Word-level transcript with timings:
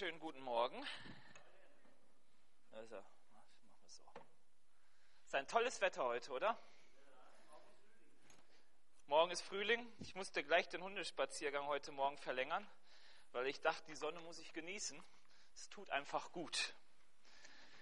Schönen 0.00 0.18
guten 0.18 0.40
Morgen. 0.40 0.82
Also, 2.72 2.94
machen 2.94 3.52
wir 3.60 3.90
so. 3.90 4.02
Ist 5.26 5.34
ein 5.34 5.46
tolles 5.46 5.82
Wetter 5.82 6.04
heute, 6.04 6.32
oder? 6.32 6.58
Morgen 9.08 9.30
ist 9.30 9.42
Frühling. 9.42 9.86
Ich 9.98 10.14
musste 10.14 10.42
gleich 10.42 10.70
den 10.70 10.82
Hundespaziergang 10.82 11.66
heute 11.66 11.92
Morgen 11.92 12.16
verlängern, 12.16 12.66
weil 13.32 13.46
ich 13.46 13.60
dachte, 13.60 13.84
die 13.88 13.94
Sonne 13.94 14.20
muss 14.20 14.38
ich 14.38 14.54
genießen. 14.54 14.98
Es 15.54 15.68
tut 15.68 15.90
einfach 15.90 16.32
gut. 16.32 16.72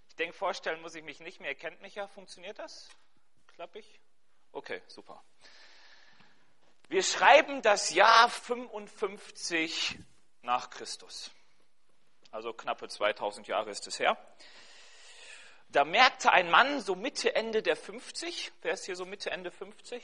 Ich 0.09 0.16
denke, 0.16 0.35
vorstellen 0.35 0.80
muss 0.80 0.96
ich 0.96 1.05
mich 1.05 1.21
nicht 1.21 1.39
mehr. 1.39 1.50
Ihr 1.50 1.57
kennt 1.57 1.80
mich 1.82 1.95
ja. 1.95 2.09
Funktioniert 2.09 2.59
das? 2.59 2.89
Klappig? 3.55 4.00
Okay, 4.50 4.82
super. 4.89 5.23
Wir 6.89 7.05
schreiben 7.05 7.62
das 7.62 7.91
Jahr 7.91 8.29
55 8.29 10.00
nach 10.43 10.69
Christus. 10.71 11.30
Also 12.30 12.52
knappe 12.52 12.88
2000 12.88 13.48
Jahre 13.48 13.70
ist 13.70 13.86
es 13.86 13.98
her. 13.98 14.16
Da 15.70 15.84
merkte 15.84 16.32
ein 16.32 16.50
Mann 16.50 16.80
so 16.80 16.95
Mitte, 16.95 17.34
Ende 17.34 17.62
der 17.62 17.77
50, 17.77 18.52
wer 18.62 18.73
ist 18.73 18.86
hier 18.86 18.96
so 18.96 19.05
Mitte, 19.05 19.30
Ende 19.30 19.50
50? 19.50 20.02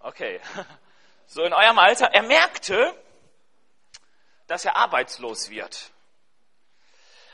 Okay, 0.00 0.40
so 1.26 1.42
in 1.42 1.52
eurem 1.52 1.78
Alter, 1.78 2.06
er 2.06 2.22
merkte, 2.22 2.94
dass 4.46 4.64
er 4.64 4.76
arbeitslos 4.76 5.50
wird. 5.50 5.90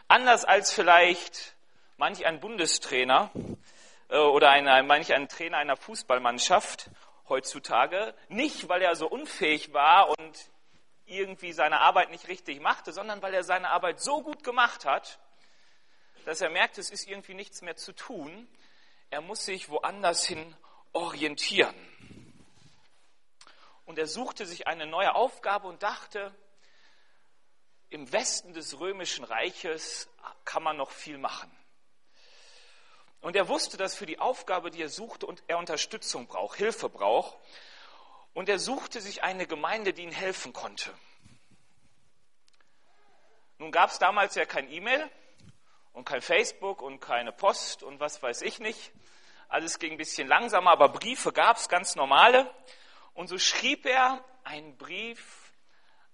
Anders 0.07 0.45
als 0.45 0.73
vielleicht 0.73 1.55
manch 1.99 2.25
ein 2.25 2.41
Bundestrainer 2.41 3.31
äh, 4.09 4.17
oder 4.19 4.51
ein, 4.51 4.87
manch 4.87 5.13
ein 5.13 5.29
Trainer 5.29 5.59
einer 5.59 5.77
Fußballmannschaft 5.77 6.91
heutzutage, 7.29 8.15
nicht 8.29 8.69
weil 8.69 8.81
er 8.83 8.97
so 8.97 9.07
unfähig 9.07 9.73
war 9.75 10.09
und 10.09 10.51
irgendwie 11.09 11.53
seine 11.53 11.81
Arbeit 11.81 12.11
nicht 12.11 12.29
richtig 12.29 12.61
machte, 12.61 12.93
sondern 12.93 13.23
weil 13.23 13.35
er 13.35 13.45
seine 13.45 13.71
Arbeit 13.71 14.01
so 14.01 14.23
gut 14.23 14.45
gemacht 14.45 14.85
hat, 14.85 15.19
dass 16.25 16.41
er 16.41 16.51
merkt, 16.51 16.79
es 16.79 16.91
ist 16.91 17.09
irgendwie 17.09 17.35
nichts 17.35 17.63
mehr 17.63 17.77
zu 17.77 17.93
tun. 17.93 18.49
Er 19.11 19.21
muss 19.21 19.45
sich 19.45 19.71
woanders 19.71 20.27
hin 20.27 20.55
orientieren. 20.93 21.75
Und 23.87 23.99
er 23.99 24.07
suchte 24.07 24.45
sich 24.45 24.67
eine 24.67 24.87
neue 24.87 25.15
Aufgabe 25.15 25.67
und 25.67 25.83
dachte, 25.83 26.35
im 27.89 28.13
Westen 28.13 28.53
des 28.53 28.79
römischen 28.79 29.25
Reiches 29.25 30.11
kann 30.45 30.63
man 30.63 30.77
noch 30.77 30.91
viel 30.91 31.17
machen. 31.17 31.51
Und 33.21 33.35
er 33.35 33.49
wusste, 33.49 33.77
dass 33.77 33.95
für 33.95 34.07
die 34.07 34.19
Aufgabe, 34.19 34.71
die 34.71 34.83
er 34.83 34.89
suchte, 34.89 35.27
und 35.27 35.43
er 35.49 35.59
Unterstützung 35.59 36.27
braucht, 36.27 36.59
Hilfe 36.59 36.89
braucht. 36.89 37.37
Und 38.35 38.49
er 38.49 38.59
suchte 38.59 39.01
sich 39.01 39.23
eine 39.23 39.47
Gemeinde, 39.47 39.93
die 39.93 40.03
ihm 40.03 40.13
helfen 40.13 40.53
konnte. 40.53 40.93
Nun 43.59 43.73
gab 43.73 43.91
es 43.91 43.99
damals 43.99 44.35
ja 44.37 44.45
kein 44.45 44.71
E-Mail 44.71 45.11
und 45.93 46.05
kein 46.05 46.23
Facebook 46.23 46.81
und 46.81 47.01
keine 47.01 47.33
Post 47.33 47.83
und 47.83 47.99
was 47.99 48.23
weiß 48.23 48.43
ich 48.43 48.61
nicht. 48.61 48.93
Alles 49.49 49.79
ging 49.79 49.93
ein 49.93 49.99
bisschen 49.99 50.29
langsamer, 50.29 50.71
aber 50.71 50.91
Briefe 50.91 51.33
gab 51.33 51.57
es, 51.57 51.69
ganz 51.69 51.97
normale. 51.97 52.49
Und 53.15 53.29
so 53.29 53.39
schrieb 53.39 53.85
er 53.87 54.25
einen 54.45 54.77
Brief 54.77 55.53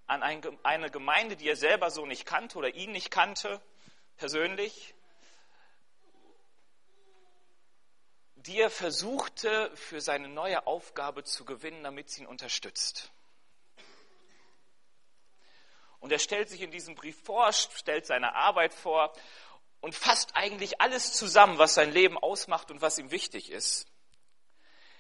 an 0.07 0.23
eine 0.23 0.91
Gemeinde, 0.91 1.37
die 1.37 1.49
er 1.49 1.57
selber 1.57 1.91
so 1.91 2.07
nicht 2.07 2.25
kannte 2.27 2.59
oder 2.59 2.75
ihn 2.75 2.93
nicht 2.93 3.11
kannte, 3.11 3.61
persönlich, 4.17 4.95
die 8.47 8.61
er 8.61 8.71
versuchte 8.71 9.75
für 9.75 10.01
seine 10.01 10.29
neue 10.29 10.67
Aufgabe 10.67 11.25
zu 11.25 11.45
gewinnen, 11.45 11.83
damit 11.83 12.11
sie 12.11 12.23
ihn 12.23 12.27
unterstützt. 12.27 13.11
Und 16.01 16.13
er 16.13 16.19
stellt 16.19 16.51
sich 16.51 16.61
in 16.61 16.71
diesem 16.71 16.95
Brief 16.95 17.23
vor, 17.23 17.51
stellt 17.53 18.05
seine 18.05 18.35
Arbeit 18.35 18.75
vor 18.75 19.15
und 19.81 19.95
fasst 19.95 20.37
eigentlich 20.37 20.81
alles 20.81 21.15
zusammen, 21.15 21.57
was 21.57 21.75
sein 21.75 21.91
Leben 21.91 22.19
ausmacht 22.19 22.71
und 22.71 22.83
was 22.83 22.99
ihm 22.99 23.11
wichtig 23.11 23.51
ist. 23.51 23.87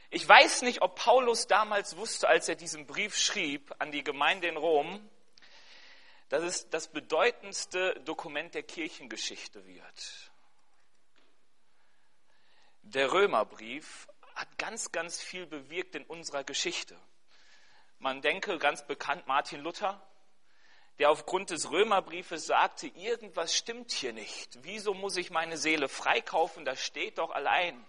Ich 0.08 0.26
weiß 0.26 0.62
nicht, 0.62 0.80
ob 0.80 0.96
Paulus 0.96 1.46
damals 1.46 1.96
wusste, 1.96 2.28
als 2.28 2.48
er 2.48 2.54
diesen 2.54 2.86
Brief 2.86 3.18
schrieb 3.18 3.74
an 3.78 3.92
die 3.92 4.04
Gemeinde 4.04 4.48
in 4.48 4.56
Rom, 4.56 5.10
dass 6.30 6.42
es 6.42 6.70
das 6.70 6.88
bedeutendste 6.88 8.00
Dokument 8.04 8.54
der 8.54 8.62
Kirchengeschichte 8.62 9.66
wird. 9.66 10.32
Der 12.88 13.10
Römerbrief 13.12 14.06
hat 14.34 14.58
ganz, 14.58 14.92
ganz 14.92 15.20
viel 15.20 15.46
bewirkt 15.46 15.94
in 15.94 16.04
unserer 16.04 16.44
Geschichte. 16.44 16.96
Man 17.98 18.20
denke 18.20 18.58
ganz 18.58 18.86
bekannt 18.86 19.26
Martin 19.26 19.62
Luther, 19.62 20.06
der 20.98 21.10
aufgrund 21.10 21.48
des 21.48 21.70
Römerbriefes 21.70 22.46
sagte, 22.46 22.86
irgendwas 22.88 23.56
stimmt 23.56 23.90
hier 23.90 24.12
nicht. 24.12 24.58
Wieso 24.62 24.92
muss 24.92 25.16
ich 25.16 25.30
meine 25.30 25.56
Seele 25.56 25.88
freikaufen? 25.88 26.66
Das 26.66 26.80
steht 26.80 27.16
doch 27.16 27.30
allein 27.30 27.84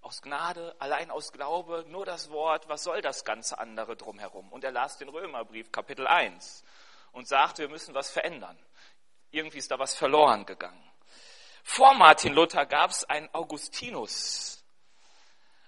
aus 0.00 0.22
Gnade, 0.22 0.74
allein 0.78 1.10
aus 1.10 1.30
Glaube, 1.30 1.84
nur 1.88 2.06
das 2.06 2.30
Wort. 2.30 2.68
Was 2.70 2.84
soll 2.84 3.02
das 3.02 3.24
ganze 3.24 3.58
andere 3.58 3.96
drumherum? 3.96 4.50
Und 4.50 4.64
er 4.64 4.72
las 4.72 4.96
den 4.96 5.10
Römerbrief 5.10 5.70
Kapitel 5.70 6.06
1 6.06 6.64
und 7.12 7.28
sagte, 7.28 7.62
wir 7.62 7.68
müssen 7.68 7.94
was 7.94 8.10
verändern. 8.10 8.58
Irgendwie 9.30 9.58
ist 9.58 9.70
da 9.70 9.78
was 9.78 9.94
verloren 9.94 10.46
gegangen. 10.46 10.85
Vor 11.68 11.94
Martin 11.94 12.32
Luther 12.32 12.64
gab 12.64 12.92
es 12.92 13.02
einen 13.04 13.28
Augustinus, 13.34 14.64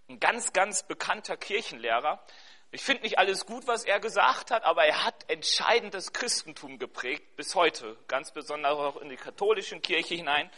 ein 0.09 0.21
ganz, 0.21 0.53
ganz 0.53 0.85
bekannter 0.85 1.37
Kirchenlehrer, 1.37 2.25
ich 2.71 2.83
finde 2.83 3.03
nicht 3.03 3.19
alles 3.19 3.47
gut, 3.47 3.67
was 3.67 3.85
er 3.85 3.99
gesagt 3.99 4.53
hat, 4.53 4.63
aber 4.63 4.85
er 4.85 5.05
hat 5.05 5.29
entscheidend 5.29 5.95
das 5.95 6.13
Christentum 6.13 6.79
geprägt, 6.79 7.35
bis 7.35 7.57
heute, 7.57 7.97
ganz 8.07 8.31
besonders 8.31 8.79
auch 8.79 8.97
in 8.99 9.09
die 9.09 9.17
katholische 9.17 9.81
Kirche 9.81 10.15
hinein. 10.15 10.49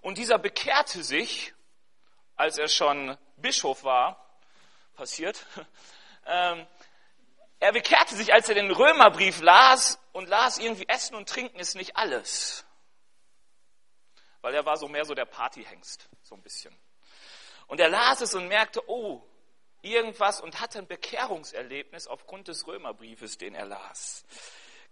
Und 0.00 0.18
dieser 0.18 0.38
bekehrte 0.38 1.04
sich, 1.04 1.54
als 2.34 2.58
er 2.58 2.68
schon 2.68 3.16
Bischof 3.36 3.84
war, 3.84 4.26
passiert, 4.96 5.46
ähm, 6.26 6.66
er 7.60 7.72
bekehrte 7.72 8.16
sich, 8.16 8.34
als 8.34 8.48
er 8.48 8.56
den 8.56 8.72
Römerbrief 8.72 9.40
las 9.40 10.00
und 10.12 10.28
las 10.28 10.58
irgendwie 10.58 10.88
Essen 10.88 11.14
und 11.14 11.28
Trinken 11.28 11.60
ist 11.60 11.76
nicht 11.76 11.96
alles. 11.96 12.66
Weil 14.40 14.54
er 14.54 14.64
war 14.64 14.76
so 14.76 14.88
mehr 14.88 15.04
so 15.04 15.14
der 15.14 15.26
Partyhengst, 15.26 16.08
so 16.22 16.34
ein 16.34 16.42
bisschen. 16.42 16.76
Und 17.66 17.80
er 17.80 17.88
las 17.88 18.20
es 18.20 18.34
und 18.34 18.48
merkte, 18.48 18.82
oh, 18.88 19.22
irgendwas 19.82 20.40
und 20.40 20.60
hatte 20.60 20.78
ein 20.78 20.86
Bekehrungserlebnis 20.86 22.06
aufgrund 22.06 22.48
des 22.48 22.66
Römerbriefes, 22.66 23.38
den 23.38 23.54
er 23.54 23.66
las. 23.66 24.24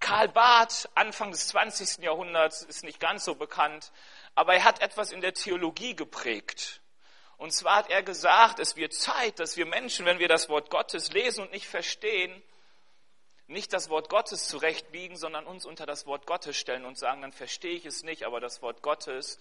Karl 0.01 0.29
Barth, 0.29 0.89
Anfang 0.95 1.33
des 1.33 1.49
20. 1.49 2.05
Jahrhunderts, 2.05 2.63
ist 2.63 2.85
nicht 2.85 3.01
ganz 3.01 3.25
so 3.25 3.35
bekannt, 3.35 3.91
aber 4.35 4.55
er 4.55 4.65
hat 4.65 4.81
etwas 4.81 5.11
in 5.11 5.21
der 5.21 5.35
Theologie 5.35 5.97
geprägt. 5.97 6.81
Und 7.37 7.53
zwar 7.53 7.77
hat 7.77 7.91
er 7.91 8.03
gesagt, 8.03 8.59
es 8.59 8.77
wird 8.77 8.95
Zeit, 8.95 9.39
dass 9.39 9.57
wir 9.57 9.67
Menschen, 9.67 10.07
wenn 10.07 10.19
wir 10.19 10.29
das 10.29 10.49
Wort 10.49 10.71
Gottes 10.71 11.13
lesen 11.13 11.43
und 11.43 11.53
nicht 11.53 11.69
verstehen, 11.69 12.43
nicht 13.49 13.73
das 13.73 13.89
Wort 13.89 14.11
Gottes 14.11 14.47
zurechtbiegen, 14.47 15.17
sondern 15.17 15.47
uns 15.47 15.65
unter 15.65 15.87
das 15.87 16.07
Wort 16.07 16.27
Gottes 16.27 16.57
stellen 16.57 16.85
und 16.85 16.99
sagen, 16.99 17.23
dann 17.23 17.33
verstehe 17.33 17.75
ich 17.75 17.87
es 17.87 18.03
nicht, 18.03 18.25
aber 18.25 18.41
das 18.41 18.63
Wort 18.63 18.83
Gottes 18.83 19.39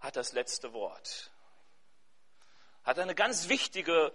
hat 0.00 0.16
das 0.16 0.32
letzte 0.32 0.72
Wort. 0.72 1.30
Hat 2.84 2.98
eine 2.98 3.14
ganz 3.14 3.48
wichtige 3.48 4.12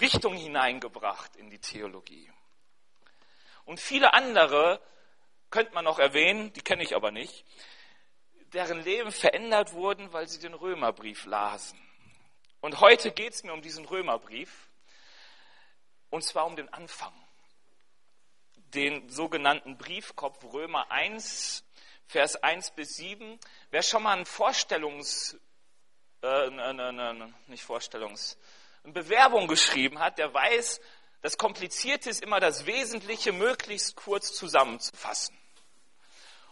Richtung 0.00 0.34
hineingebracht 0.34 1.36
in 1.36 1.50
die 1.50 1.58
Theologie. 1.58 2.30
Und 3.64 3.80
viele 3.80 4.12
andere 4.12 4.80
könnte 5.50 5.72
man 5.72 5.84
noch 5.84 5.98
erwähnen, 5.98 6.52
die 6.52 6.60
kenne 6.60 6.82
ich 6.82 6.94
aber 6.94 7.10
nicht, 7.10 7.44
deren 8.52 8.82
Leben 8.82 9.10
verändert 9.10 9.72
wurden, 9.72 10.12
weil 10.12 10.28
sie 10.28 10.38
den 10.38 10.54
Römerbrief 10.54 11.24
lasen. 11.24 11.80
Und 12.60 12.80
heute 12.80 13.10
geht 13.10 13.32
es 13.32 13.42
mir 13.42 13.52
um 13.52 13.62
diesen 13.62 13.84
Römerbrief, 13.84 14.68
und 16.14 16.22
zwar 16.22 16.46
um 16.46 16.54
den 16.54 16.72
Anfang, 16.72 17.12
den 18.72 19.08
sogenannten 19.08 19.76
Briefkopf 19.76 20.44
Römer 20.44 20.88
1, 20.92 21.64
Vers 22.06 22.36
1 22.36 22.70
bis 22.70 22.94
7. 22.94 23.36
Wer 23.72 23.82
schon 23.82 24.04
mal 24.04 24.16
ein 24.16 24.24
Vorstellungs, 24.24 25.36
äh, 26.22 26.50
ne, 26.50 26.72
ne, 26.72 26.92
ne, 26.92 27.34
nicht 27.48 27.64
Vorstellungs, 27.64 28.38
eine 28.84 28.92
Bewerbung 28.92 29.48
geschrieben 29.48 29.98
hat, 29.98 30.18
der 30.18 30.32
weiß, 30.32 30.80
das 31.20 31.36
Komplizierte 31.36 32.10
ist 32.10 32.22
immer 32.22 32.38
das 32.38 32.64
Wesentliche 32.64 33.32
möglichst 33.32 33.96
kurz 33.96 34.32
zusammenzufassen. 34.34 35.36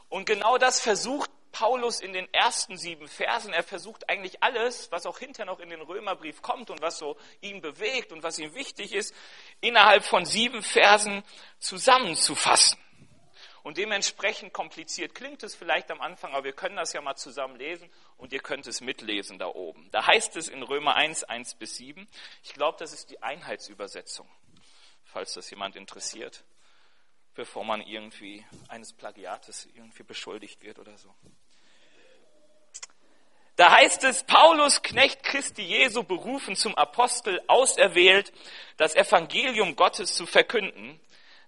Und 0.09 0.25
genau 0.25 0.59
das 0.59 0.81
versucht 0.81 1.31
Paulus 1.53 2.01
in 2.01 2.13
den 2.13 2.33
ersten 2.33 2.77
sieben 2.77 3.07
Versen. 3.07 3.53
Er 3.53 3.63
versucht 3.63 4.09
eigentlich 4.09 4.43
alles, 4.43 4.91
was 4.91 5.07
auch 5.07 5.19
hinterher 5.19 5.47
noch 5.47 5.61
in 5.61 5.71
den 5.71 5.83
Römerbrief 5.83 6.43
kommt 6.43 6.71
und 6.71 6.81
was 6.81 6.99
so 6.99 7.17
ihn 7.41 7.61
bewegt 7.61 8.11
und 8.11 8.23
was 8.23 8.39
ihm 8.39 8.55
wichtig 8.55 8.95
ist, 8.95 9.15
innerhalb 9.61 10.05
von 10.05 10.25
sieben 10.25 10.63
Versen 10.63 11.23
zusammenzufassen. 11.59 12.79
Und 13.63 13.77
dementsprechend 13.77 14.53
kompliziert 14.53 15.15
klingt 15.15 15.45
es 15.45 15.55
vielleicht 15.55 15.91
am 15.93 16.01
Anfang, 16.01 16.33
aber 16.33 16.45
wir 16.45 16.53
können 16.53 16.75
das 16.75 16.93
ja 16.95 17.01
mal 17.01 17.15
zusammen 17.15 17.57
lesen 17.57 17.89
und 18.17 18.33
ihr 18.33 18.41
könnt 18.41 18.67
es 18.67 18.81
mitlesen 18.81 19.39
da 19.39 19.47
oben. 19.47 19.89
Da 19.93 20.05
heißt 20.05 20.37
es 20.37 20.49
in 20.49 20.65
Römer 20.65 20.97
1, 20.97 21.23
1 21.25 21.55
bis 21.55 21.77
7. 21.77 22.09
Ich 22.43 22.55
glaube, 22.55 22.79
das 22.81 22.93
ist 22.93 23.11
die 23.11 23.23
Einheitsübersetzung, 23.23 24.29
falls 25.05 25.35
das 25.35 25.49
jemand 25.51 25.77
interessiert. 25.77 26.45
bevor 27.35 27.65
man 27.65 27.81
irgendwie 27.81 28.45
eines 28.69 28.93
Plagiates 28.93 29.67
irgendwie 29.75 30.03
beschuldigt 30.03 30.63
wird 30.63 30.79
oder 30.79 30.97
so. 30.99 31.15
Da 33.63 33.71
heißt 33.71 34.03
es, 34.03 34.25
Paulus, 34.25 34.83
Knecht 34.83 35.23
Christi 35.23 35.63
Jesu, 35.63 36.03
berufen 36.03 36.57
zum 36.57 36.75
Apostel, 36.75 37.41
auserwählt, 37.47 38.33
das 38.77 38.97
Evangelium 38.97 39.77
Gottes 39.77 40.17
zu 40.17 40.27
verkünden, 40.27 40.99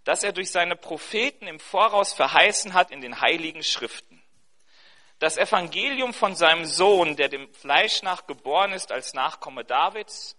das 0.04 0.22
er 0.22 0.30
durch 0.30 0.52
seine 0.52 0.76
Propheten 0.76 1.48
im 1.48 1.58
Voraus 1.58 2.12
verheißen 2.12 2.72
hat 2.72 2.92
in 2.92 3.00
den 3.00 3.20
heiligen 3.20 3.64
Schriften. 3.64 4.22
Das 5.18 5.36
Evangelium 5.36 6.14
von 6.14 6.36
seinem 6.36 6.66
Sohn, 6.66 7.16
der 7.16 7.28
dem 7.28 7.52
Fleisch 7.52 8.02
nach 8.02 8.28
geboren 8.28 8.70
ist 8.70 8.92
als 8.92 9.14
Nachkomme 9.14 9.64
Davids, 9.64 10.36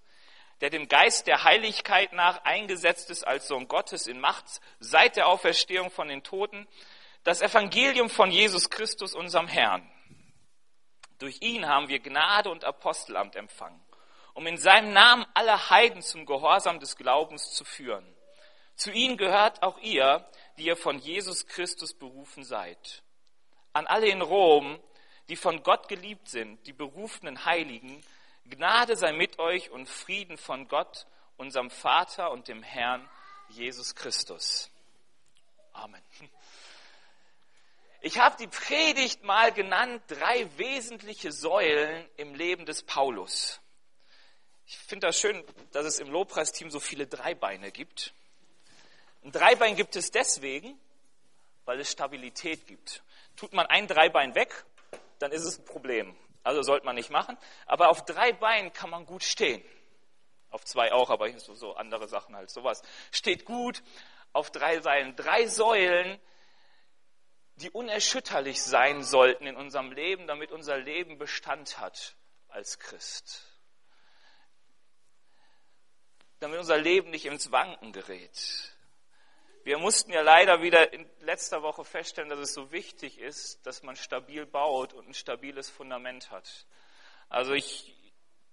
der 0.61 0.69
dem 0.69 0.87
Geist 0.87 1.27
der 1.27 1.43
Heiligkeit 1.43 2.13
nach 2.13 2.45
eingesetzt 2.45 3.09
ist 3.09 3.27
als 3.27 3.49
Sohn 3.49 3.67
Gottes 3.67 4.07
in 4.07 4.21
Macht 4.21 4.45
seit 4.79 5.17
der 5.17 5.27
Auferstehung 5.27 5.91
von 5.91 6.07
den 6.07 6.23
Toten, 6.23 6.69
das 7.25 7.41
Evangelium 7.41 8.09
von 8.09 8.31
Jesus 8.31 8.69
Christus, 8.69 9.13
unserem 9.13 9.49
Herrn 9.49 9.91
durch 11.19 11.41
ihn 11.41 11.67
haben 11.67 11.87
wir 11.87 11.99
Gnade 11.99 12.49
und 12.49 12.63
Apostelamt 12.63 13.35
empfangen, 13.35 13.81
um 14.33 14.47
in 14.47 14.57
seinem 14.57 14.93
Namen 14.93 15.25
alle 15.33 15.69
Heiden 15.69 16.01
zum 16.01 16.25
Gehorsam 16.25 16.79
des 16.79 16.97
Glaubens 16.97 17.53
zu 17.53 17.63
führen. 17.63 18.05
Zu 18.75 18.91
ihnen 18.91 19.17
gehört 19.17 19.63
auch 19.63 19.77
ihr, 19.79 20.29
die 20.57 20.65
ihr 20.65 20.75
von 20.75 20.99
Jesus 20.99 21.47
Christus 21.47 21.93
berufen 21.93 22.43
seid. 22.43 23.03
An 23.71 23.87
alle 23.87 24.07
in 24.07 24.21
Rom, 24.21 24.79
die 25.29 25.35
von 25.35 25.63
Gott 25.63 25.87
geliebt 25.87 26.27
sind, 26.29 26.65
die 26.67 26.73
berufenen 26.73 27.45
Heiligen, 27.45 28.03
Gnade 28.45 28.95
sei 28.95 29.11
mit 29.11 29.39
euch 29.39 29.71
und 29.71 29.89
Frieden 29.89 30.37
von 30.37 30.67
Gott, 30.67 31.07
unserem 31.37 31.69
Vater 31.69 32.31
und 32.31 32.47
dem 32.47 32.61
Herrn 32.63 33.09
Jesus 33.49 33.95
Christus. 33.95 34.69
Amen. 35.73 36.01
Ich 38.05 38.19
habe 38.19 38.37
die 38.37 38.45
Predigt 38.45 39.23
mal 39.23 39.51
genannt, 39.51 39.99
drei 40.05 40.47
wesentliche 40.57 41.31
Säulen 41.31 42.07
im 42.17 42.35
Leben 42.35 42.67
des 42.67 42.83
Paulus. 42.83 43.59
Ich 44.67 44.77
finde 44.77 45.07
das 45.07 45.19
schön, 45.19 45.43
dass 45.71 45.87
es 45.87 45.97
im 45.97 46.11
Lobpreisteam 46.11 46.69
so 46.69 46.79
viele 46.79 47.07
Dreibeine 47.07 47.71
gibt. 47.71 48.13
Ein 49.23 49.31
Dreibein 49.31 49.75
gibt 49.75 49.95
es 49.95 50.11
deswegen, 50.11 50.79
weil 51.65 51.79
es 51.79 51.91
Stabilität 51.91 52.67
gibt. 52.67 53.01
Tut 53.35 53.53
man 53.53 53.65
ein 53.65 53.87
Dreibein 53.87 54.35
weg, 54.35 54.65
dann 55.17 55.31
ist 55.31 55.43
es 55.43 55.57
ein 55.57 55.65
Problem. 55.65 56.15
Also 56.43 56.61
sollte 56.61 56.85
man 56.85 56.93
nicht 56.93 57.09
machen. 57.09 57.35
Aber 57.65 57.89
auf 57.89 58.05
drei 58.05 58.33
Beinen 58.33 58.71
kann 58.71 58.91
man 58.91 59.07
gut 59.07 59.23
stehen. 59.23 59.65
Auf 60.51 60.63
zwei 60.63 60.93
auch, 60.93 61.09
aber 61.09 61.27
so, 61.39 61.73
andere 61.73 62.07
Sachen 62.07 62.35
halt 62.35 62.51
sowas. 62.51 62.83
Steht 63.09 63.45
gut 63.45 63.81
auf 64.31 64.51
drei 64.51 64.79
Seilen. 64.81 65.15
Drei 65.15 65.47
Säulen, 65.47 66.19
die 67.55 67.69
unerschütterlich 67.69 68.61
sein 68.61 69.03
sollten 69.03 69.47
in 69.47 69.55
unserem 69.55 69.91
Leben, 69.91 70.27
damit 70.27 70.51
unser 70.51 70.77
Leben 70.77 71.17
Bestand 71.17 71.79
hat 71.79 72.15
als 72.49 72.79
Christ. 72.79 73.41
Damit 76.39 76.59
unser 76.59 76.77
Leben 76.77 77.11
nicht 77.11 77.25
ins 77.25 77.51
Wanken 77.51 77.93
gerät. 77.93 78.75
Wir 79.63 79.79
mussten 79.79 80.11
ja 80.11 80.21
leider 80.21 80.61
wieder 80.61 80.93
in 80.93 81.09
letzter 81.21 81.63
Woche 81.63 81.83
feststellen, 81.83 82.29
dass 82.29 82.39
es 82.39 82.53
so 82.53 82.71
wichtig 82.71 83.17
ist, 83.17 83.65
dass 83.65 83.81
man 83.81 83.95
stabil 83.95 84.45
baut 84.45 84.93
und 84.93 85.07
ein 85.07 85.13
stabiles 85.13 85.69
Fundament 85.69 86.29
hat. 86.29 86.67
Also 87.29 87.53
ich, 87.53 87.95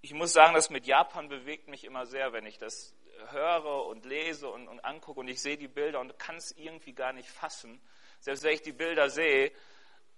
ich 0.00 0.14
muss 0.14 0.32
sagen, 0.32 0.54
das 0.54 0.70
mit 0.70 0.86
Japan 0.86 1.28
bewegt 1.28 1.68
mich 1.68 1.84
immer 1.84 2.06
sehr, 2.06 2.32
wenn 2.32 2.46
ich 2.46 2.56
das 2.56 2.94
höre 3.30 3.86
und 3.86 4.04
lese 4.04 4.48
und, 4.48 4.68
und 4.68 4.84
angucke 4.84 5.20
und 5.20 5.28
ich 5.28 5.40
sehe 5.40 5.56
die 5.56 5.68
Bilder 5.68 6.00
und 6.00 6.18
kann 6.18 6.36
es 6.36 6.52
irgendwie 6.52 6.92
gar 6.92 7.12
nicht 7.12 7.28
fassen, 7.28 7.80
selbst 8.20 8.42
wenn 8.44 8.54
ich 8.54 8.62
die 8.62 8.72
Bilder 8.72 9.10
sehe 9.10 9.52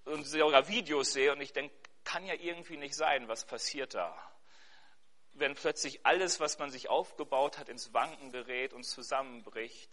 und 0.05 0.25
sogar 0.25 0.69
Videos 0.69 1.13
sehe 1.13 1.33
und 1.33 1.41
ich 1.41 1.53
denke, 1.53 1.75
kann 2.05 2.27
ja 2.27 2.35
irgendwie 2.35 2.77
nicht 2.77 2.95
sein, 2.95 3.29
was 3.29 3.45
passiert 3.45 3.95
da? 3.95 4.15
Wenn 5.33 5.55
plötzlich 5.55 6.05
alles, 6.07 6.39
was 6.39 6.59
man 6.59 6.71
sich 6.71 6.89
aufgebaut 6.89 7.59
hat, 7.59 7.69
ins 7.69 7.93
Wanken 7.93 8.31
gerät 8.31 8.73
und 8.73 8.85
zusammenbricht 8.85 9.91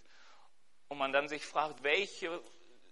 und 0.88 0.98
man 0.98 1.14
dann 1.14 1.30
sich 1.30 1.46
fragt, 1.46 1.84
welche 1.84 2.42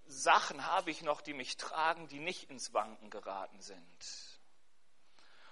Sachen 0.07 0.65
habe 0.65 0.89
ich 0.89 1.03
noch, 1.03 1.21
die 1.21 1.33
mich 1.33 1.57
tragen, 1.57 2.07
die 2.07 2.19
nicht 2.19 2.49
ins 2.49 2.73
Wanken 2.73 3.09
geraten 3.09 3.61
sind. 3.61 4.38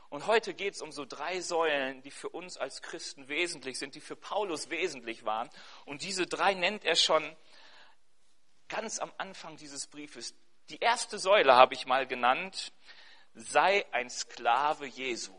Und 0.10 0.28
heute 0.28 0.54
geht 0.54 0.76
es 0.76 0.82
um 0.82 0.92
so 0.92 1.06
drei 1.06 1.42
Säulen, 1.42 2.02
die 2.02 2.12
für 2.12 2.30
uns 2.30 2.58
als 2.58 2.82
Christen 2.82 3.28
wesentlich 3.28 3.78
sind, 3.78 3.96
die 3.96 4.00
für 4.00 4.16
Paulus 4.16 4.70
wesentlich 4.70 5.26
waren. 5.26 5.50
Und 5.86 6.02
diese 6.02 6.28
drei 6.28 6.54
nennt 6.54 6.86
er 6.86 6.96
schon 6.96 7.36
ganz 8.70 9.00
am 9.00 9.12
Anfang 9.18 9.58
dieses 9.58 9.88
Briefes. 9.88 10.34
Die 10.70 10.80
erste 10.80 11.20
Säule 11.20 11.56
habe 11.56 11.74
ich 11.74 11.86
mal 11.86 12.08
genannt, 12.08 12.72
sei 13.34 13.86
ein 13.92 14.10
Sklave 14.10 14.86
Jesu. 14.86 15.34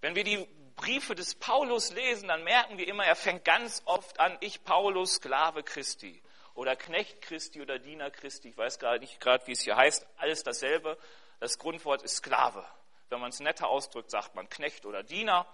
Wenn 0.00 0.14
wir 0.14 0.24
die 0.24 0.46
Briefe 0.76 1.14
des 1.14 1.36
Paulus 1.36 1.92
lesen, 1.92 2.28
dann 2.28 2.44
merken 2.44 2.78
wir 2.78 2.88
immer, 2.88 3.04
er 3.04 3.16
fängt 3.16 3.44
ganz 3.44 3.82
oft 3.84 4.18
an, 4.18 4.36
ich 4.40 4.64
Paulus, 4.64 5.14
Sklave 5.14 5.62
Christi 5.62 6.22
oder 6.54 6.76
Knecht 6.76 7.22
Christi 7.22 7.62
oder 7.62 7.78
Diener 7.78 8.10
Christi. 8.10 8.50
Ich 8.50 8.56
weiß 8.56 8.78
gar 8.78 8.98
nicht 8.98 9.20
gerade, 9.20 9.46
wie 9.46 9.52
es 9.52 9.62
hier 9.62 9.76
heißt. 9.76 10.06
Alles 10.16 10.42
dasselbe. 10.42 10.98
Das 11.40 11.58
Grundwort 11.58 12.02
ist 12.02 12.16
Sklave. 12.16 12.66
Wenn 13.08 13.20
man 13.20 13.30
es 13.30 13.40
netter 13.40 13.68
ausdrückt, 13.68 14.10
sagt 14.10 14.34
man 14.34 14.48
Knecht 14.48 14.86
oder 14.86 15.02
Diener. 15.02 15.46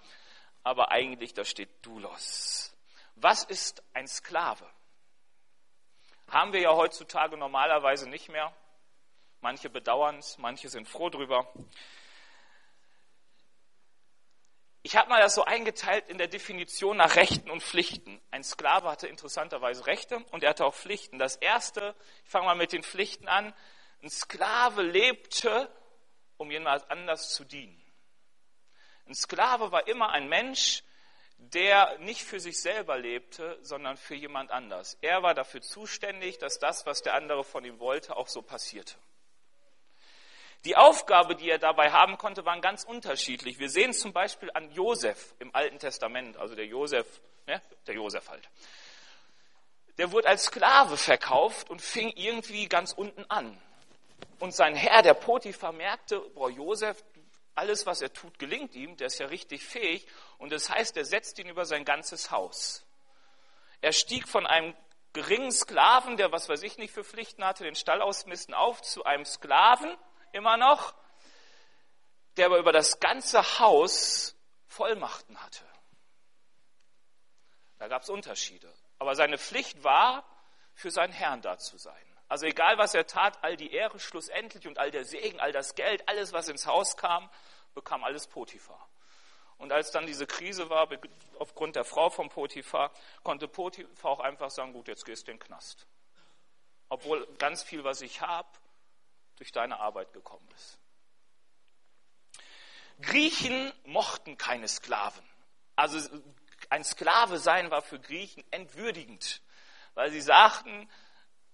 Aber 0.62 0.90
eigentlich, 0.90 1.34
da 1.34 1.44
steht 1.44 1.84
Dulos. 1.84 2.74
Was 3.14 3.44
ist 3.44 3.82
ein 3.92 4.06
Sklave? 4.06 4.68
Haben 6.28 6.52
wir 6.52 6.60
ja 6.60 6.74
heutzutage 6.74 7.36
normalerweise 7.36 8.08
nicht 8.08 8.28
mehr. 8.28 8.54
Manche 9.40 9.70
bedauern 9.70 10.18
es, 10.18 10.38
manche 10.38 10.68
sind 10.68 10.88
froh 10.88 11.10
drüber. 11.10 11.50
Ich 14.82 14.96
habe 14.96 15.10
mal 15.10 15.20
das 15.20 15.34
so 15.34 15.44
eingeteilt 15.44 16.08
in 16.08 16.16
der 16.16 16.28
Definition 16.28 16.96
nach 16.96 17.16
Rechten 17.16 17.50
und 17.50 17.62
Pflichten. 17.62 18.20
Ein 18.30 18.42
Sklave 18.42 18.88
hatte 18.88 19.08
interessanterweise 19.08 19.86
Rechte 19.86 20.24
und 20.30 20.42
er 20.42 20.50
hatte 20.50 20.64
auch 20.64 20.74
Pflichten. 20.74 21.18
Das 21.18 21.36
erste, 21.36 21.94
ich 22.24 22.30
fange 22.30 22.46
mal 22.46 22.54
mit 22.54 22.72
den 22.72 22.82
Pflichten 22.82 23.28
an. 23.28 23.52
Ein 24.02 24.08
Sklave 24.08 24.82
lebte, 24.82 25.70
um 26.40 26.50
jemand 26.50 26.90
anders 26.90 27.34
zu 27.34 27.44
dienen. 27.44 27.76
Ein 29.06 29.14
Sklave 29.14 29.72
war 29.72 29.86
immer 29.86 30.10
ein 30.10 30.28
Mensch, 30.28 30.82
der 31.36 31.98
nicht 31.98 32.22
für 32.22 32.40
sich 32.40 32.60
selber 32.60 32.98
lebte, 32.98 33.58
sondern 33.62 33.96
für 33.96 34.14
jemand 34.14 34.50
anders. 34.50 34.96
Er 35.02 35.22
war 35.22 35.34
dafür 35.34 35.60
zuständig, 35.60 36.38
dass 36.38 36.58
das, 36.58 36.86
was 36.86 37.02
der 37.02 37.14
andere 37.14 37.44
von 37.44 37.64
ihm 37.64 37.78
wollte, 37.78 38.16
auch 38.16 38.28
so 38.28 38.40
passierte. 38.40 38.94
Die 40.64 40.76
Aufgabe, 40.76 41.36
die 41.36 41.48
er 41.48 41.58
dabei 41.58 41.90
haben 41.90 42.18
konnte, 42.18 42.44
waren 42.44 42.60
ganz 42.60 42.84
unterschiedlich. 42.84 43.58
Wir 43.58 43.70
sehen 43.70 43.92
zum 43.92 44.12
Beispiel 44.12 44.50
an 44.52 44.70
Josef 44.72 45.34
im 45.38 45.54
Alten 45.54 45.78
Testament, 45.78 46.36
also 46.36 46.54
der 46.54 46.66
Josef, 46.66 47.06
ne, 47.46 47.60
der 47.86 47.94
Josef 47.94 48.28
halt. 48.28 48.48
Der 49.98 50.12
wurde 50.12 50.28
als 50.28 50.44
Sklave 50.44 50.96
verkauft 50.96 51.68
und 51.68 51.82
fing 51.82 52.10
irgendwie 52.16 52.68
ganz 52.68 52.92
unten 52.92 53.24
an. 53.30 53.60
Und 54.38 54.54
sein 54.54 54.74
Herr, 54.74 55.02
der 55.02 55.14
Potiphar, 55.14 55.72
merkte, 55.72 56.20
boah, 56.34 56.50
Josef, 56.50 57.04
alles, 57.54 57.84
was 57.86 58.00
er 58.00 58.12
tut, 58.12 58.38
gelingt 58.38 58.74
ihm, 58.74 58.96
der 58.96 59.08
ist 59.08 59.18
ja 59.18 59.26
richtig 59.26 59.64
fähig. 59.64 60.06
Und 60.38 60.52
das 60.52 60.70
heißt, 60.70 60.96
er 60.96 61.04
setzt 61.04 61.38
ihn 61.38 61.48
über 61.48 61.66
sein 61.66 61.84
ganzes 61.84 62.30
Haus. 62.30 62.84
Er 63.80 63.92
stieg 63.92 64.28
von 64.28 64.46
einem 64.46 64.74
geringen 65.12 65.52
Sklaven, 65.52 66.16
der 66.16 66.32
was 66.32 66.48
weiß 66.48 66.62
ich 66.62 66.78
nicht 66.78 66.92
für 66.92 67.04
Pflichten 67.04 67.44
hatte, 67.44 67.64
den 67.64 67.74
Stall 67.74 68.00
ausmisten, 68.00 68.54
auf 68.54 68.80
zu 68.82 69.04
einem 69.04 69.24
Sklaven, 69.24 69.96
immer 70.32 70.56
noch, 70.56 70.94
der 72.36 72.46
aber 72.46 72.58
über 72.58 72.72
das 72.72 73.00
ganze 73.00 73.58
Haus 73.58 74.36
Vollmachten 74.66 75.42
hatte. 75.42 75.64
Da 77.78 77.88
gab 77.88 78.02
es 78.02 78.10
Unterschiede. 78.10 78.72
Aber 78.98 79.14
seine 79.14 79.38
Pflicht 79.38 79.82
war, 79.82 80.24
für 80.74 80.90
seinen 80.90 81.12
Herrn 81.12 81.42
da 81.42 81.58
zu 81.58 81.76
sein. 81.76 82.09
Also 82.30 82.46
egal, 82.46 82.78
was 82.78 82.94
er 82.94 83.08
tat, 83.08 83.42
all 83.42 83.56
die 83.56 83.72
Ehre 83.72 83.98
schlussendlich 83.98 84.68
und 84.68 84.78
all 84.78 84.92
der 84.92 85.04
Segen, 85.04 85.40
all 85.40 85.50
das 85.50 85.74
Geld, 85.74 86.08
alles, 86.08 86.32
was 86.32 86.48
ins 86.48 86.64
Haus 86.64 86.96
kam, 86.96 87.28
bekam 87.74 88.04
alles 88.04 88.28
Potiphar. 88.28 88.88
Und 89.58 89.72
als 89.72 89.90
dann 89.90 90.06
diese 90.06 90.28
Krise 90.28 90.70
war, 90.70 90.88
aufgrund 91.40 91.74
der 91.74 91.84
Frau 91.84 92.08
von 92.08 92.28
Potiphar, 92.28 92.92
konnte 93.24 93.48
Potiphar 93.48 94.12
auch 94.12 94.20
einfach 94.20 94.48
sagen, 94.48 94.72
gut, 94.72 94.86
jetzt 94.86 95.04
gehst 95.04 95.26
du 95.26 95.32
in 95.32 95.38
den 95.38 95.44
Knast. 95.44 95.88
Obwohl 96.88 97.26
ganz 97.38 97.64
viel, 97.64 97.82
was 97.82 98.00
ich 98.00 98.20
habe, 98.20 98.48
durch 99.34 99.50
deine 99.50 99.80
Arbeit 99.80 100.12
gekommen 100.12 100.48
ist. 100.54 100.78
Griechen 103.00 103.72
mochten 103.86 104.38
keine 104.38 104.68
Sklaven. 104.68 105.28
Also 105.74 105.98
ein 106.68 106.84
Sklave 106.84 107.38
sein 107.38 107.72
war 107.72 107.82
für 107.82 107.98
Griechen 107.98 108.44
entwürdigend, 108.52 109.42
weil 109.94 110.12
sie 110.12 110.20
sagten, 110.20 110.88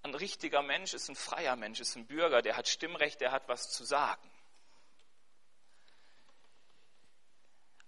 ein 0.06 0.14
richtiger 0.14 0.62
Mensch 0.62 0.94
ist 0.94 1.08
ein 1.08 1.16
freier 1.16 1.56
Mensch, 1.56 1.80
ist 1.80 1.96
ein 1.96 2.06
Bürger, 2.06 2.42
der 2.42 2.56
hat 2.56 2.68
Stimmrecht, 2.68 3.20
der 3.20 3.32
hat 3.32 3.48
was 3.48 3.70
zu 3.70 3.84
sagen. 3.84 4.30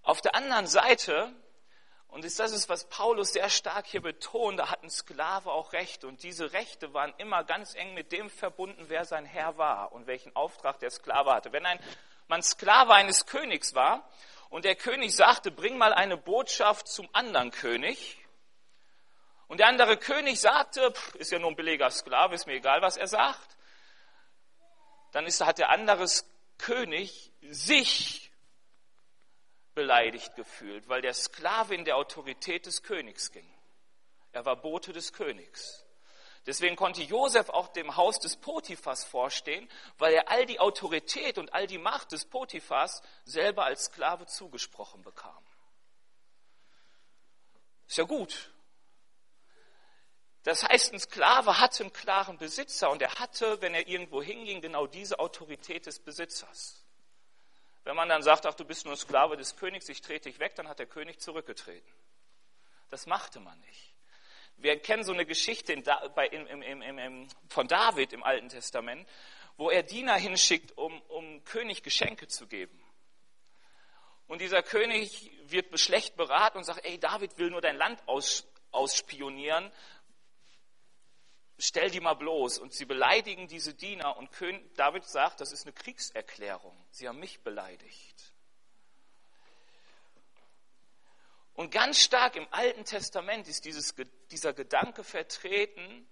Auf 0.03 0.21
der 0.21 0.35
anderen 0.35 0.67
Seite 0.67 1.35
Und 2.11 2.25
das 2.25 2.39
ist, 2.53 2.71
was 2.71 2.89
Paulus 2.89 3.35
sehr 3.35 3.51
stark 3.51 3.87
hier 3.87 4.01
betont, 4.01 4.59
da 4.59 4.71
hat 4.71 4.83
ein 4.83 4.89
Sklave 4.89 5.53
auch 5.53 5.75
Rechte. 5.75 6.09
Und 6.09 6.23
diese 6.23 6.53
Rechte 6.55 6.95
waren 6.95 7.13
immer 7.19 7.45
ganz 7.45 7.75
eng 7.75 7.93
mit 7.93 8.13
dem 8.13 8.31
verbunden, 8.31 8.87
wer 8.89 9.05
sein 9.05 9.27
Herr 9.27 9.59
war 9.59 9.93
und 9.93 10.07
welchen 10.07 10.35
Auftrag 10.35 10.79
der 10.79 10.91
Sklave 10.91 11.33
hatte. 11.35 11.53
Wenn 11.53 11.67
ein 11.67 11.79
man 12.29 12.43
Sklave 12.43 12.95
eines 12.95 13.27
Königs 13.27 13.75
war 13.75 14.09
und 14.51 14.65
der 14.65 14.77
König 14.77 15.15
sagte, 15.15 15.51
bring 15.51 15.79
mal 15.79 15.93
eine 15.93 16.17
Botschaft 16.17 16.89
zum 16.89 17.09
anderen 17.13 17.51
König. 17.51 18.19
Und 19.49 19.61
der 19.61 19.69
andere 19.69 19.97
König 19.97 20.41
sagte, 20.41 20.93
ist 21.15 21.33
ja 21.33 21.39
nur 21.39 21.51
ein 21.51 21.57
billiger 21.57 21.91
Sklave, 21.91 22.35
ist 22.35 22.47
mir 22.47 22.55
egal, 22.55 22.83
was 22.83 22.97
er 22.97 23.09
sagt. 23.09 23.57
Dann 25.13 25.27
ist, 25.27 25.45
hat 25.45 25.59
der 25.59 25.71
andere 25.71 26.07
König 26.59 27.33
sich 27.41 28.31
beleidigt 29.75 30.35
gefühlt, 30.35 30.89
weil 30.89 31.01
der 31.01 31.15
Sklave 31.15 31.75
in 31.75 31.85
der 31.85 31.97
Autorität 31.97 32.67
des 32.67 32.83
Königs 32.83 33.33
ging. 33.33 33.49
Er 34.33 34.45
war 34.45 34.57
Bote 34.57 34.93
des 34.93 35.13
Königs. 35.13 35.85
Deswegen 36.47 36.77
konnte 36.77 37.03
Josef 37.03 37.49
auch 37.49 37.69
dem 37.69 37.97
Haus 37.97 38.19
des 38.19 38.37
Potiphas 38.37 39.05
vorstehen, 39.05 39.69
weil 39.99 40.15
er 40.15 40.29
all 40.31 40.47
die 40.47 40.61
Autorität 40.61 41.39
und 41.39 41.53
all 41.53 41.67
die 41.67 41.79
Macht 41.79 42.13
des 42.13 42.25
Potiphas 42.25 43.03
selber 43.25 43.65
als 43.65 43.85
Sklave 43.85 44.27
zugesprochen 44.27 45.03
bekam. 45.03 45.45
Ist 47.87 47.99
ja 47.99 48.05
gut. 48.05 48.51
Das 50.49 50.65
heißt, 50.67 50.95
ein 50.95 50.99
Sklave 50.99 51.61
hatte 51.61 51.83
einen 51.83 51.93
klaren 51.93 52.39
Besitzer 52.39 52.89
und 52.89 53.03
er 53.03 53.17
hatte, 53.17 53.61
wenn 53.61 53.75
er 53.75 53.87
irgendwo 53.87 54.23
hinging, 54.23 54.63
genau 54.63 54.87
diese 54.87 55.19
Autorität 55.19 55.85
des 55.85 55.99
Besitzers. 55.99 56.83
Wenn 57.85 57.95
man 57.95 58.09
dann 58.09 58.23
sagt, 58.23 58.47
ach, 58.47 58.55
du 58.55 58.65
bist 58.65 58.87
nur 58.87 58.97
Sklave 58.97 59.37
des 59.37 59.57
Königs, 59.57 59.91
ich 59.91 60.01
trete 60.01 60.31
dich 60.31 60.39
weg, 60.39 60.55
dann 60.55 60.67
hat 60.67 60.79
der 60.79 60.87
König 60.87 61.21
zurückgetreten. 61.21 61.93
Das 62.89 63.05
machte 63.05 63.41
man 63.41 63.61
nicht. 63.61 63.93
Wir 64.57 64.81
kennen 64.81 65.05
so 65.05 65.13
eine 65.13 65.27
Geschichte 65.27 65.75
in, 65.75 65.85
bei, 66.15 66.27
in, 66.29 66.47
in, 66.63 66.81
in, 66.81 67.29
von 67.51 67.69
David 67.69 68.15
im 68.15 68.23
Alten 68.23 68.49
Testament, 68.49 69.07
wo 69.59 69.69
er 69.69 69.83
Diener 69.83 70.15
hinschickt, 70.15 70.79
um, 70.79 70.99
um 71.09 71.45
König 71.45 71.83
Geschenke 71.83 72.27
zu 72.27 72.47
geben. 72.47 72.83
Und 74.27 74.41
dieser 74.41 74.63
König 74.63 75.31
wird 75.43 75.79
schlecht 75.79 76.17
beraten 76.17 76.57
und 76.57 76.65
sagt, 76.65 76.87
ey, 76.87 76.99
David 76.99 77.37
will 77.37 77.51
nur 77.51 77.61
dein 77.61 77.77
Land 77.77 78.01
aus, 78.07 78.47
ausspionieren, 78.71 79.71
stell 81.59 81.91
die 81.91 82.01
mal 82.01 82.15
bloß. 82.15 82.59
Und 82.59 82.73
sie 82.73 82.85
beleidigen 82.85 83.49
diese 83.49 83.75
Diener 83.75 84.17
und 84.17 84.33
König, 84.33 84.75
David 84.75 85.05
sagt, 85.05 85.41
das 85.41 85.53
ist 85.53 85.65
eine 85.65 85.73
Kriegserklärung. 85.73 86.77
Sie 86.91 87.09
haben 87.09 87.21
mich 87.21 87.41
beleidigt. 87.41 88.33
Und 91.55 91.73
ganz 91.73 92.01
stark 92.01 92.37
im 92.37 92.47
Alten 92.53 92.85
Testament 92.85 93.49
ist 93.49 93.65
dieses, 93.65 93.95
dieser 94.31 94.53
Gedanke 94.53 95.03
vertreten, 95.03 96.09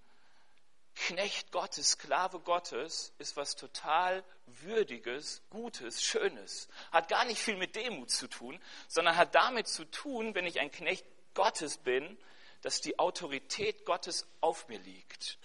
Knecht 0.96 1.52
Gottes, 1.52 1.90
Sklave 1.90 2.40
Gottes 2.40 3.12
ist 3.18 3.36
was 3.36 3.54
total 3.54 4.24
Würdiges, 4.46 5.42
Gutes, 5.50 6.02
Schönes. 6.02 6.68
Hat 6.90 7.08
gar 7.08 7.26
nicht 7.26 7.38
viel 7.38 7.56
mit 7.56 7.76
Demut 7.76 8.10
zu 8.10 8.28
tun, 8.28 8.58
sondern 8.88 9.16
hat 9.16 9.34
damit 9.34 9.68
zu 9.68 9.84
tun, 9.84 10.34
wenn 10.34 10.46
ich 10.46 10.58
ein 10.58 10.70
Knecht 10.70 11.04
Gottes 11.34 11.76
bin, 11.76 12.18
dass 12.62 12.80
die 12.80 12.98
Autorität 12.98 13.84
Gottes 13.84 14.26
auf 14.40 14.68
mir 14.68 14.78
liegt. 14.78 15.38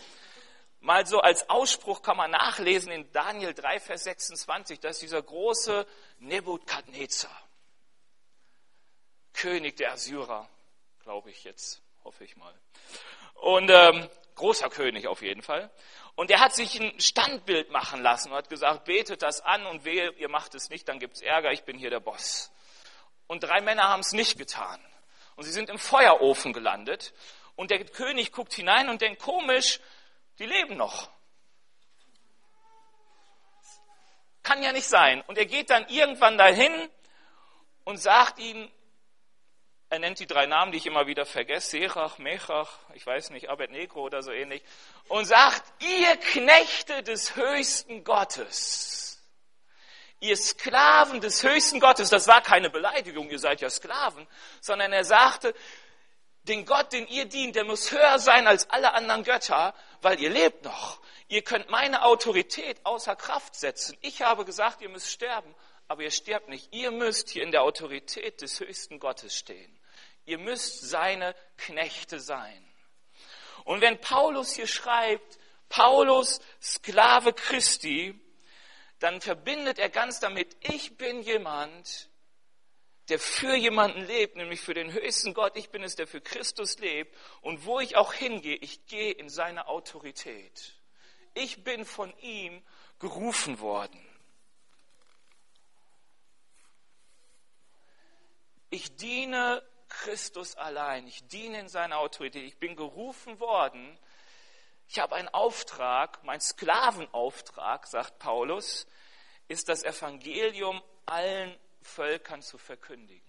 Mal 0.80 1.06
so 1.06 1.20
als 1.20 1.48
Ausspruch 1.50 2.01
kann 2.01 2.18
man 2.18 2.32
nachlesen 2.32 2.91
in 2.91 3.12
Daniel 3.12 3.53
3, 3.53 3.80
Vers 3.80 4.03
26, 4.06 4.80
dass 4.80 5.00
dieser 5.00 5.22
große 5.22 5.86
Nebukadnezar. 6.20 7.48
König 9.34 9.77
der 9.77 9.94
Assyrer, 9.94 10.50
glaube 11.03 11.30
ich 11.30 11.44
jetzt, 11.44 11.82
hoffe 12.03 12.24
ich 12.24 12.36
mal. 12.36 12.53
Und 13.36 13.70
ähm, 13.70 14.10
großer 14.36 14.70
König 14.70 15.08
auf 15.08 15.22
jeden 15.22 15.44
Fall. 15.44 15.70
Und 16.15 16.32
er 16.32 16.39
hat 16.39 16.56
sich 16.56 16.80
ein 16.80 17.00
Standbild 17.00 17.72
machen 17.72 18.01
lassen 18.01 18.30
und 18.30 18.38
hat 18.38 18.50
gesagt, 18.50 18.86
betet 18.86 19.22
das 19.22 19.41
an 19.41 19.65
und 19.68 19.86
wehe, 19.86 20.12
ihr 20.13 20.30
macht 20.30 20.56
es 20.56 20.70
nicht, 20.70 20.88
dann 20.88 21.00
gibt 21.00 21.15
es 21.15 21.22
Ärger, 21.22 21.51
ich 21.51 21.63
bin 21.63 21.77
hier 21.77 21.89
der 21.89 22.00
Boss. 22.00 22.51
Und 23.27 23.44
drei 23.44 23.62
Männer 23.62 23.84
haben 23.84 24.01
es 24.01 24.12
nicht 24.12 24.38
getan. 24.38 24.84
Und 25.41 25.45
sie 25.45 25.53
sind 25.53 25.71
im 25.71 25.79
Feuerofen 25.79 26.53
gelandet. 26.53 27.15
Und 27.55 27.71
der 27.71 27.83
König 27.83 28.31
guckt 28.31 28.53
hinein 28.53 28.89
und 28.89 29.01
denkt, 29.01 29.19
komisch, 29.19 29.79
die 30.38 30.45
leben 30.45 30.77
noch. 30.77 31.10
Kann 34.43 34.62
ja 34.62 34.71
nicht 34.71 34.86
sein. 34.86 35.24
Und 35.25 35.39
er 35.39 35.48
geht 35.48 35.71
dann 35.71 35.88
irgendwann 35.88 36.38
dahin 36.38 36.71
und 37.86 37.98
sagt 37.98 38.38
ihnen, 38.38 38.71
er 39.89 39.98
nennt 39.98 40.19
die 40.19 40.27
drei 40.27 40.45
Namen, 40.45 40.74
die 40.74 40.77
ich 40.77 40.86
immer 40.86 41.07
wieder 41.07 41.25
vergesse, 41.25 41.71
Serach, 41.71 42.19
Mechach, 42.19 42.77
ich 42.93 43.03
weiß 43.03 43.31
nicht, 43.31 43.50
Abednego 43.50 44.01
oder 44.01 44.21
so 44.21 44.31
ähnlich, 44.31 44.62
und 45.07 45.25
sagt, 45.25 45.63
ihr 45.79 46.17
Knechte 46.17 47.01
des 47.01 47.36
höchsten 47.36 48.03
Gottes, 48.03 49.00
ihr 50.22 50.38
Sklaven 50.38 51.20
des 51.20 51.44
höchsten 51.44 51.80
Gottes, 51.80 52.10
das 52.10 52.28
war 52.28 52.42
keine 52.42 52.70
Beleidigung, 52.70 53.30
ihr 53.30 53.40
seid 53.40 53.60
ja 53.60 53.70
Sklaven, 53.70 54.25
sondern 54.62 54.94
er 54.94 55.04
sagte, 55.04 55.54
den 56.44 56.66
Gott, 56.66 56.94
den 56.94 57.08
ihr 57.08 57.25
dient, 57.25 57.56
der 57.56 57.66
muss 57.66 57.92
höher 57.92 58.18
sein 58.20 58.48
als 58.48 58.70
alle 58.70 58.94
anderen 58.94 59.24
Götter, 59.24 59.75
weil 60.01 60.20
ihr 60.20 60.30
lebt 60.30 60.63
noch. 60.63 61.00
Ihr 61.28 61.44
könnt 61.44 61.70
meine 61.70 62.04
Autorität 62.04 62.84
außer 62.86 63.16
Kraft 63.16 63.56
setzen. 63.56 63.98
Ich 64.01 64.22
habe 64.22 64.46
gesagt, 64.46 64.82
ihr 64.82 64.90
müsst 64.90 65.12
sterben, 65.12 65.54
aber 65.88 66.04
ihr 66.04 66.12
sterbt 66.12 66.50
nicht. 66.50 66.74
Ihr 66.74 66.92
müsst 66.92 67.30
hier 67.30 67.44
in 67.44 67.51
der 67.51 67.62
Autorität 67.62 68.42
des 68.42 68.60
höchsten 68.60 69.00
Gottes 69.00 69.36
stehen. 69.36 69.80
Ihr 70.25 70.40
müsst 70.40 70.82
seine 70.82 71.36
Knechte 71.58 72.20
sein. 72.20 72.68
Und 73.63 73.82
wenn 73.82 74.01
Paulus 74.01 74.54
hier 74.54 74.68
schreibt, 74.68 75.38
Paulus, 75.70 76.42
Sklave 76.62 77.34
Christi, 77.34 78.20
dann 79.01 79.20
verbindet 79.20 79.79
er 79.79 79.89
ganz 79.89 80.20
damit, 80.20 80.55
ich 80.62 80.96
bin 80.96 81.24
jemand, 81.24 82.12
der 83.10 83.17
für 83.17 83.55
jemanden 83.55 84.05
lebt, 84.05 84.36
nämlich 84.36 84.62
für 84.62 84.75
den 84.75 84.93
höchsten 84.93 85.34
Gott. 85.34 85.58
Ich 85.58 85.72
bin 85.72 85.81
es, 85.81 85.96
der 85.96 86.05
für 86.05 86.22
Christus 86.22 86.77
lebt. 86.77 87.17
Und 87.41 87.65
wo 87.65 87.79
ich 87.79 87.96
auch 87.96 88.13
hingehe, 88.13 88.55
ich 88.58 88.86
gehe 88.86 89.12
in 89.12 89.27
seine 89.27 89.67
Autorität. 89.67 90.79
Ich 91.34 91.63
bin 91.63 91.84
von 91.84 92.15
ihm 92.20 92.62
gerufen 93.00 93.60
worden. 93.60 94.00
Ich 98.70 98.96
diene 98.98 99.67
Christus 99.89 100.55
allein. 100.55 101.08
Ich 101.08 101.27
diene 101.27 101.60
in 101.60 101.70
seiner 101.70 101.98
Autorität. 101.98 102.46
Ich 102.46 102.60
bin 102.60 102.75
gerufen 102.75 103.39
worden. 103.39 103.98
Ich 104.91 105.00
habe 105.00 105.15
einen 105.15 105.29
Auftrag. 105.29 106.21
Mein 106.25 106.41
Sklavenauftrag, 106.41 107.88
sagt 107.88 108.19
Paulus, 108.19 108.88
ist 109.48 109.69
das 109.69 109.86
Evangelium 109.86 110.83
allen 111.05 111.57
Völkern 111.81 112.41
zu 112.41 112.57
verkündigen. 112.57 113.25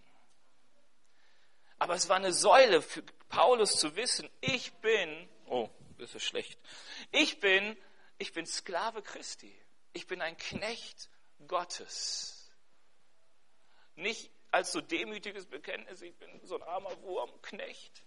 Aber 1.79 1.95
es 1.95 2.09
war 2.09 2.17
eine 2.17 2.33
Säule 2.33 2.83
für 2.83 3.05
Paulus 3.29 3.77
zu 3.77 3.95
wissen, 3.95 4.29
ich 4.41 4.73
bin, 4.75 5.29
oh, 5.47 5.69
das 5.99 6.17
ist 6.17 6.25
schlecht, 6.25 6.59
ich 7.13 7.39
bin, 7.39 7.77
ich 8.19 8.33
bin 8.33 8.45
Sklave 8.45 9.01
Christi. 9.01 9.57
Ich 9.93 10.09
bin 10.09 10.21
ein 10.21 10.37
Knecht 10.37 11.11
Gottes. 11.47 12.51
Nicht 13.95 14.33
als 14.51 14.73
so 14.73 14.81
demütiges 14.81 15.47
Bekenntnis, 15.47 16.03
ich 16.03 16.17
bin 16.17 16.41
so 16.45 16.57
ein 16.57 16.63
armer 16.65 17.01
Wurmknecht, 17.03 18.03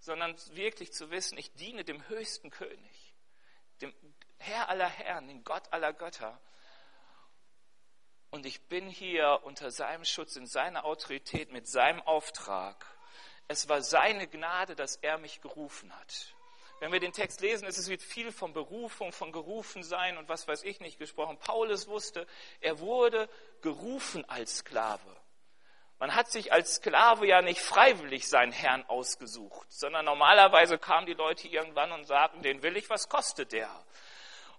sondern 0.00 0.36
wirklich 0.52 0.92
zu 0.92 1.10
wissen, 1.10 1.38
ich 1.38 1.52
diene 1.54 1.84
dem 1.84 2.06
höchsten 2.08 2.50
König, 2.50 3.14
dem 3.80 3.92
Herr 4.38 4.68
aller 4.68 4.88
Herren, 4.88 5.28
dem 5.28 5.44
Gott 5.44 5.72
aller 5.72 5.92
Götter. 5.92 6.40
Und 8.30 8.46
ich 8.46 8.68
bin 8.68 8.88
hier 8.88 9.40
unter 9.44 9.70
seinem 9.70 10.04
Schutz, 10.04 10.36
in 10.36 10.46
seiner 10.46 10.84
Autorität, 10.84 11.50
mit 11.50 11.66
seinem 11.66 12.02
Auftrag. 12.02 12.86
Es 13.48 13.68
war 13.68 13.82
seine 13.82 14.28
Gnade, 14.28 14.76
dass 14.76 14.96
er 14.96 15.18
mich 15.18 15.40
gerufen 15.40 15.94
hat. 15.98 16.34
Wenn 16.80 16.92
wir 16.92 17.00
den 17.00 17.12
Text 17.12 17.40
lesen, 17.40 17.66
ist 17.66 17.78
es 17.78 17.88
wird 17.88 18.02
viel 18.02 18.30
von 18.30 18.52
Berufung, 18.52 19.12
von 19.12 19.32
gerufen 19.32 19.82
sein 19.82 20.16
und 20.16 20.28
was 20.28 20.46
weiß 20.46 20.62
ich 20.62 20.78
nicht 20.80 20.98
gesprochen. 20.98 21.38
Paulus 21.38 21.88
wusste, 21.88 22.26
er 22.60 22.78
wurde 22.78 23.28
gerufen 23.62 24.24
als 24.28 24.58
Sklave. 24.58 25.16
Man 25.98 26.14
hat 26.14 26.30
sich 26.30 26.52
als 26.52 26.76
Sklave 26.76 27.26
ja 27.26 27.42
nicht 27.42 27.60
freiwillig 27.60 28.28
seinen 28.28 28.52
Herrn 28.52 28.84
ausgesucht, 28.86 29.66
sondern 29.72 30.04
normalerweise 30.04 30.78
kamen 30.78 31.06
die 31.06 31.14
Leute 31.14 31.48
irgendwann 31.48 31.90
und 31.90 32.06
sagten, 32.06 32.42
den 32.42 32.62
will 32.62 32.76
ich, 32.76 32.88
was 32.88 33.08
kostet 33.08 33.52
der? 33.52 33.68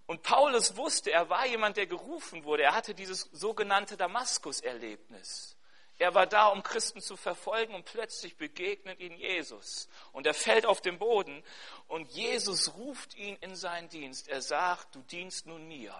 Und 0.05 0.23
Paulus 0.23 0.75
wusste, 0.75 1.11
er 1.11 1.29
war 1.29 1.45
jemand, 1.45 1.77
der 1.77 1.85
gerufen 1.85 2.43
wurde. 2.43 2.63
Er 2.63 2.75
hatte 2.75 2.95
dieses 2.95 3.21
sogenannte 3.31 3.95
Damaskus-Erlebnis. 3.95 5.55
Er 5.99 6.15
war 6.15 6.25
da, 6.25 6.47
um 6.47 6.63
Christen 6.63 7.01
zu 7.01 7.15
verfolgen 7.15 7.75
und 7.75 7.85
plötzlich 7.85 8.35
begegnet 8.35 8.99
ihn 8.99 9.15
Jesus. 9.17 9.87
Und 10.11 10.25
er 10.25 10.33
fällt 10.33 10.65
auf 10.65 10.81
den 10.81 10.97
Boden 10.97 11.43
und 11.87 12.09
Jesus 12.09 12.73
ruft 12.75 13.15
ihn 13.15 13.35
in 13.41 13.55
seinen 13.55 13.89
Dienst. 13.89 14.29
Er 14.29 14.41
sagt, 14.41 14.95
du 14.95 15.01
dienst 15.03 15.45
nun 15.45 15.67
mir. 15.67 15.93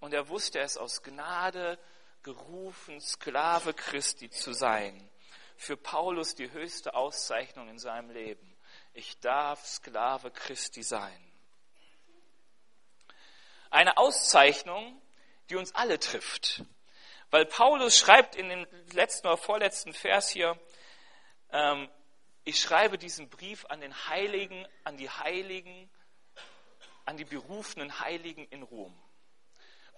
Und 0.00 0.14
er 0.14 0.28
wusste, 0.28 0.60
ist 0.60 0.78
aus 0.78 1.02
Gnade 1.02 1.78
gerufen, 2.22 3.00
Sklave 3.00 3.74
Christi 3.74 4.30
zu 4.30 4.52
sein. 4.52 5.08
Für 5.56 5.76
Paulus 5.76 6.34
die 6.34 6.50
höchste 6.50 6.94
Auszeichnung 6.94 7.68
in 7.68 7.78
seinem 7.78 8.10
Leben. 8.10 8.56
Ich 8.92 9.18
darf 9.20 9.66
Sklave 9.66 10.30
Christi 10.30 10.82
sein. 10.82 11.32
Eine 13.70 13.96
Auszeichnung, 13.96 15.00
die 15.50 15.56
uns 15.56 15.74
alle 15.74 15.98
trifft. 15.98 16.62
Weil 17.30 17.44
Paulus 17.44 17.98
schreibt 17.98 18.36
in 18.36 18.48
dem 18.48 18.66
letzten 18.92 19.26
oder 19.26 19.36
vorletzten 19.36 19.92
Vers 19.92 20.30
hier, 20.30 20.58
ähm, 21.52 21.88
ich 22.44 22.60
schreibe 22.60 22.96
diesen 22.96 23.28
Brief 23.28 23.66
an 23.66 23.80
den 23.80 23.94
Heiligen, 24.08 24.66
an 24.84 24.96
die 24.96 25.10
Heiligen, 25.10 25.90
an 27.04 27.18
die 27.18 27.24
berufenen 27.24 28.00
Heiligen 28.00 28.46
in 28.48 28.62
Rom. 28.62 28.96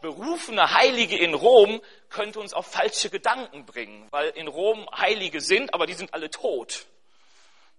Berufene 0.01 0.73
Heilige 0.75 1.17
in 1.17 1.35
Rom 1.35 1.81
könnte 2.09 2.41
uns 2.41 2.53
auf 2.53 2.67
falsche 2.67 3.11
Gedanken 3.11 3.67
bringen, 3.67 4.07
weil 4.11 4.31
in 4.31 4.49
Rom 4.49 4.89
Heilige 4.97 5.41
sind, 5.41 5.75
aber 5.75 5.87
die 5.87 5.95
sind 5.95 6.15
alle 6.15 6.31
tot. 6.31 6.87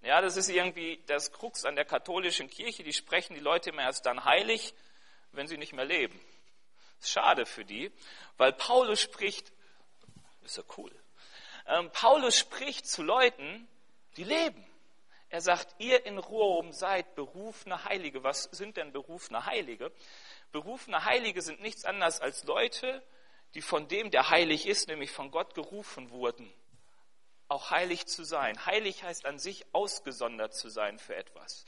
Ja, 0.02 0.20
das 0.22 0.36
ist 0.36 0.50
irgendwie 0.50 1.02
das 1.06 1.32
Krux 1.32 1.64
an 1.64 1.76
der 1.76 1.86
katholischen 1.86 2.50
Kirche. 2.50 2.84
Die 2.84 2.94
sprechen 2.94 3.36
die 3.36 3.40
Leute 3.40 3.70
immer 3.70 3.84
erst 3.84 4.06
dann 4.06 4.26
heilig, 4.26 4.74
wenn 5.32 5.48
sie 5.48 5.58
nicht 5.58 5.74
mehr 5.74 5.86
leben. 5.86 6.20
Schade 7.04 7.46
für 7.46 7.66
die, 7.66 7.92
weil 8.38 8.54
Paulus 8.54 9.02
spricht, 9.02 9.52
ist 10.44 10.58
ja 10.58 10.64
cool. 10.78 10.92
Ähm, 11.68 11.92
Paulus 11.92 12.38
spricht 12.38 12.88
zu 12.88 13.04
Leuten, 13.04 13.68
die 14.18 14.24
leben. 14.24 14.66
Er 15.30 15.42
sagt, 15.42 15.76
ihr 15.80 16.06
in 16.06 16.18
Rom 16.18 16.74
seid 16.74 17.16
berufene 17.16 17.86
Heilige. 17.86 18.24
Was 18.24 18.44
sind 18.44 18.78
denn 18.78 18.92
berufene 18.92 19.46
Heilige? 19.46 19.92
Berufene 20.52 21.06
Heilige 21.06 21.42
sind 21.42 21.62
nichts 21.62 21.86
anderes 21.86 22.20
als 22.20 22.44
Leute, 22.44 23.04
die 23.54 23.62
von 23.62 23.88
dem, 23.88 24.12
der 24.12 24.30
heilig 24.30 24.68
ist, 24.68 24.88
nämlich 24.88 25.12
von 25.12 25.32
Gott 25.32 25.54
gerufen 25.54 26.10
wurden, 26.12 26.52
auch 27.48 27.72
heilig 27.72 28.06
zu 28.08 28.24
sein. 28.24 28.66
Heilig 28.66 29.04
heißt 29.04 29.26
an 29.26 29.40
sich 29.40 29.66
ausgesondert 29.74 30.54
zu 30.54 30.70
sein 30.70 31.00
für 31.00 31.16
etwas. 31.16 31.66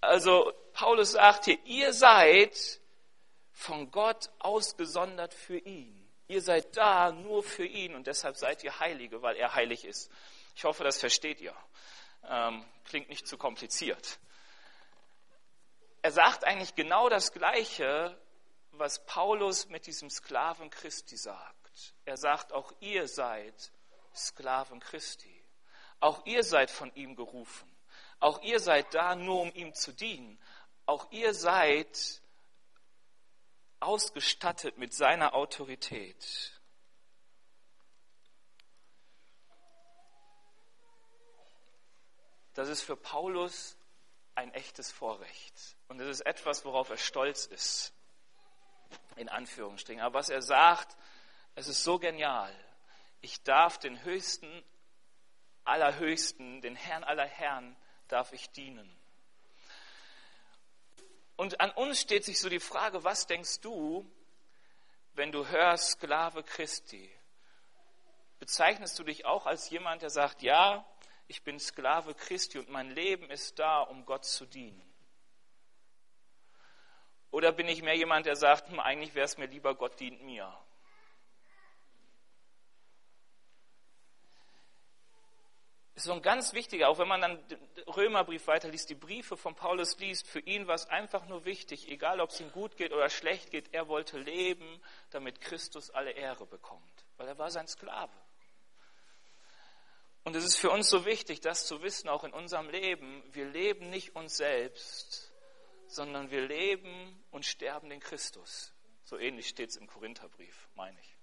Also 0.00 0.52
Paulus 0.72 1.12
sagt 1.12 1.46
hier, 1.46 1.58
ihr 1.64 1.92
seid 1.92 2.80
von 3.52 3.90
Gott 3.90 4.30
ausgesondert 4.38 5.34
für 5.34 5.58
ihn. 5.58 5.94
Ihr 6.28 6.42
seid 6.42 6.76
da 6.76 7.10
nur 7.10 7.42
für 7.42 7.64
ihn 7.64 7.94
und 7.94 8.06
deshalb 8.06 8.36
seid 8.36 8.62
ihr 8.62 8.78
Heilige, 8.78 9.22
weil 9.22 9.36
er 9.36 9.54
heilig 9.54 9.84
ist. 9.84 10.10
Ich 10.54 10.64
hoffe, 10.64 10.84
das 10.84 10.98
versteht 10.98 11.40
ihr. 11.40 11.54
Ähm, 12.28 12.64
klingt 12.84 13.08
nicht 13.08 13.26
zu 13.26 13.38
kompliziert. 13.38 14.18
Er 16.08 16.12
sagt 16.12 16.44
eigentlich 16.44 16.74
genau 16.74 17.10
das 17.10 17.32
Gleiche, 17.32 18.18
was 18.70 19.04
Paulus 19.04 19.68
mit 19.68 19.86
diesem 19.86 20.08
Sklaven 20.08 20.70
Christi 20.70 21.18
sagt. 21.18 21.94
Er 22.06 22.16
sagt, 22.16 22.54
auch 22.54 22.72
ihr 22.80 23.06
seid 23.06 23.72
Sklaven 24.14 24.80
Christi. 24.80 25.44
Auch 26.00 26.24
ihr 26.24 26.44
seid 26.44 26.70
von 26.70 26.90
ihm 26.94 27.14
gerufen. 27.14 27.70
Auch 28.20 28.40
ihr 28.40 28.58
seid 28.58 28.94
da 28.94 29.16
nur, 29.16 29.42
um 29.42 29.52
ihm 29.52 29.74
zu 29.74 29.92
dienen. 29.92 30.42
Auch 30.86 31.12
ihr 31.12 31.34
seid 31.34 32.22
ausgestattet 33.78 34.78
mit 34.78 34.94
seiner 34.94 35.34
Autorität. 35.34 36.58
Das 42.54 42.70
ist 42.70 42.80
für 42.80 42.96
Paulus 42.96 43.77
ein 44.38 44.54
echtes 44.54 44.92
Vorrecht. 44.92 45.76
Und 45.88 45.98
es 46.00 46.06
ist 46.06 46.20
etwas, 46.20 46.64
worauf 46.64 46.90
er 46.90 46.96
stolz 46.96 47.46
ist. 47.46 47.92
In 49.16 49.28
Anführungsstrichen. 49.28 50.00
Aber 50.00 50.20
was 50.20 50.28
er 50.28 50.42
sagt, 50.42 50.96
es 51.56 51.66
ist 51.66 51.82
so 51.82 51.98
genial. 51.98 52.54
Ich 53.20 53.42
darf 53.42 53.78
den 53.78 54.00
Höchsten, 54.04 54.64
Allerhöchsten, 55.64 56.60
den 56.60 56.76
Herrn 56.76 57.02
aller 57.02 57.26
Herren, 57.26 57.76
darf 58.06 58.32
ich 58.32 58.48
dienen. 58.50 58.88
Und 61.36 61.60
an 61.60 61.72
uns 61.72 62.00
steht 62.00 62.24
sich 62.24 62.40
so 62.40 62.48
die 62.48 62.60
Frage, 62.60 63.02
was 63.02 63.26
denkst 63.26 63.60
du, 63.60 64.08
wenn 65.14 65.32
du 65.32 65.48
hörst 65.48 65.90
Sklave 65.90 66.44
Christi? 66.44 67.10
Bezeichnest 68.38 68.96
du 69.00 69.02
dich 69.02 69.26
auch 69.26 69.46
als 69.46 69.68
jemand, 69.68 70.02
der 70.02 70.10
sagt, 70.10 70.42
ja, 70.42 70.86
ich 71.28 71.42
bin 71.42 71.60
Sklave 71.60 72.14
Christi 72.14 72.58
und 72.58 72.68
mein 72.68 72.90
Leben 72.90 73.30
ist 73.30 73.58
da, 73.58 73.82
um 73.82 74.04
Gott 74.04 74.24
zu 74.24 74.46
dienen? 74.46 74.82
Oder 77.30 77.52
bin 77.52 77.68
ich 77.68 77.82
mehr 77.82 77.96
jemand, 77.96 78.26
der 78.26 78.36
sagt, 78.36 78.70
hm, 78.70 78.80
eigentlich 78.80 79.14
wäre 79.14 79.26
es 79.26 79.36
mir 79.36 79.46
lieber, 79.46 79.74
Gott 79.74 80.00
dient 80.00 80.22
mir? 80.22 80.52
ist 85.98 86.04
so 86.04 86.12
ein 86.12 86.22
ganz 86.22 86.52
wichtiger, 86.52 86.88
auch 86.88 86.98
wenn 86.98 87.08
man 87.08 87.20
dann 87.20 87.48
den 87.48 87.58
Römerbrief 87.88 88.46
weiterliest, 88.46 88.88
die 88.88 88.94
Briefe 88.94 89.36
von 89.36 89.56
Paulus 89.56 89.98
liest, 89.98 90.28
für 90.28 90.38
ihn 90.38 90.68
war 90.68 90.76
es 90.76 90.86
einfach 90.86 91.26
nur 91.26 91.44
wichtig, 91.44 91.90
egal 91.90 92.20
ob 92.20 92.30
es 92.30 92.40
ihm 92.40 92.52
gut 92.52 92.76
geht 92.76 92.92
oder 92.92 93.10
schlecht 93.10 93.50
geht, 93.50 93.74
er 93.74 93.88
wollte 93.88 94.16
leben, 94.16 94.80
damit 95.10 95.40
Christus 95.40 95.90
alle 95.90 96.12
Ehre 96.12 96.46
bekommt, 96.46 97.04
weil 97.16 97.26
er 97.26 97.36
war 97.36 97.50
sein 97.50 97.66
Sklave. 97.66 98.12
Und 100.28 100.36
es 100.36 100.44
ist 100.44 100.56
für 100.58 100.68
uns 100.70 100.90
so 100.90 101.06
wichtig, 101.06 101.40
das 101.40 101.66
zu 101.66 101.80
wissen, 101.80 102.06
auch 102.10 102.22
in 102.22 102.34
unserem 102.34 102.68
Leben, 102.68 103.22
wir 103.32 103.46
leben 103.46 103.88
nicht 103.88 104.14
uns 104.14 104.36
selbst, 104.36 105.32
sondern 105.86 106.30
wir 106.30 106.46
leben 106.46 107.24
und 107.30 107.46
sterben 107.46 107.88
den 107.88 107.98
Christus. 107.98 108.74
So 109.04 109.18
ähnlich 109.18 109.48
steht 109.48 109.70
es 109.70 109.76
im 109.76 109.86
Korintherbrief, 109.86 110.68
meine 110.74 111.00
ich. 111.00 111.16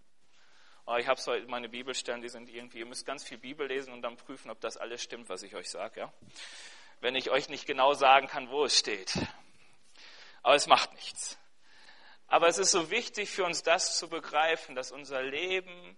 Oh, 0.87 0.95
ich 0.95 1.07
habe 1.07 1.45
meine 1.45 1.69
Bibelstellen, 1.69 2.23
die 2.23 2.29
sind 2.29 2.49
irgendwie, 2.49 2.79
ihr 2.79 2.87
müsst 2.87 3.05
ganz 3.05 3.23
viel 3.23 3.37
Bibel 3.37 3.67
lesen 3.67 3.93
und 3.93 4.01
dann 4.01 4.17
prüfen, 4.17 4.49
ob 4.49 4.59
das 4.59 4.75
alles 4.75 5.03
stimmt, 5.03 5.29
was 5.29 5.43
ich 5.43 5.53
euch 5.53 5.69
sage. 5.69 5.99
Ja? 5.99 6.13
Wenn 6.99 7.13
ich 7.13 7.29
euch 7.29 7.47
nicht 7.47 7.67
genau 7.67 7.93
sagen 7.93 8.25
kann, 8.25 8.49
wo 8.49 8.65
es 8.65 8.75
steht. 8.75 9.13
Aber 10.41 10.55
es 10.55 10.65
macht 10.65 10.95
nichts. 10.95 11.37
Aber 12.25 12.47
es 12.47 12.57
ist 12.57 12.71
so 12.71 12.89
wichtig 12.89 13.29
für 13.29 13.43
uns, 13.43 13.61
das 13.61 13.99
zu 13.99 14.09
begreifen, 14.09 14.73
dass 14.73 14.91
unser 14.91 15.21
Leben 15.21 15.95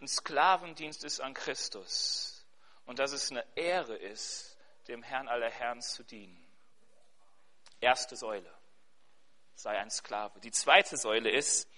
ein 0.00 0.08
Sklavendienst 0.08 1.04
ist 1.04 1.20
an 1.20 1.34
Christus 1.34 2.46
und 2.86 2.98
dass 2.98 3.12
es 3.12 3.30
eine 3.30 3.44
Ehre 3.54 3.96
ist, 3.96 4.56
dem 4.88 5.02
Herrn 5.02 5.28
aller 5.28 5.50
Herren 5.50 5.82
zu 5.82 6.02
dienen. 6.02 6.44
Erste 7.80 8.16
Säule, 8.16 8.52
sei 9.54 9.78
ein 9.78 9.90
Sklave. 9.90 10.40
Die 10.40 10.50
zweite 10.50 10.96
Säule 10.96 11.30
ist, 11.30 11.68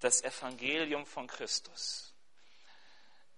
das 0.00 0.22
Evangelium 0.22 1.06
von 1.06 1.26
Christus. 1.26 2.14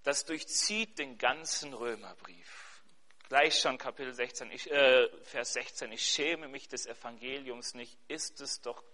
Das 0.03 0.25
durchzieht 0.25 0.99
den 0.99 1.19
ganzen 1.19 1.75
Römerbrief. 1.75 2.83
Gleich 3.29 3.59
schon 3.59 3.77
Kapitel 3.77 4.15
16, 4.15 4.53
ich, 4.53 4.71
äh, 4.71 5.09
Vers 5.25 5.55
16, 5.55 5.91
ich 5.91 6.05
schäme 6.05 6.47
mich 6.47 6.69
des 6.69 6.87
Evangeliums 6.87 7.75
nicht, 7.75 7.99
ist 8.07 8.41
es 8.41 8.61
doch 8.61 8.85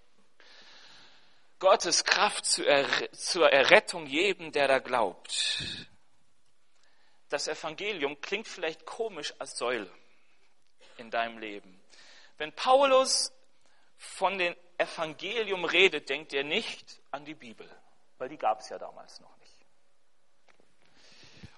Gottes 1.62 2.02
Kraft 2.02 2.44
zur, 2.44 2.66
er 2.66 3.52
Errettung 3.52 4.06
jedem, 4.06 4.50
der 4.50 4.66
da 4.66 4.80
glaubt. 4.80 5.64
Das 7.28 7.46
Evangelium 7.46 8.20
klingt 8.20 8.48
vielleicht 8.48 8.84
komisch 8.84 9.32
als 9.38 9.56
Säule 9.56 9.88
in 10.96 11.08
deinem 11.12 11.38
Leben. 11.38 11.80
Wenn 12.36 12.52
Paulus 12.52 13.32
von 13.96 14.38
dem 14.38 14.56
Evangelium 14.76 15.64
redet, 15.64 16.08
denkt 16.08 16.34
er 16.34 16.42
nicht 16.42 17.00
an 17.12 17.24
die 17.24 17.36
Bibel, 17.36 17.70
weil 18.18 18.28
die 18.28 18.38
gab 18.38 18.58
es 18.58 18.68
ja 18.68 18.78
damals 18.78 19.20
noch 19.20 19.36
nicht. 19.36 19.64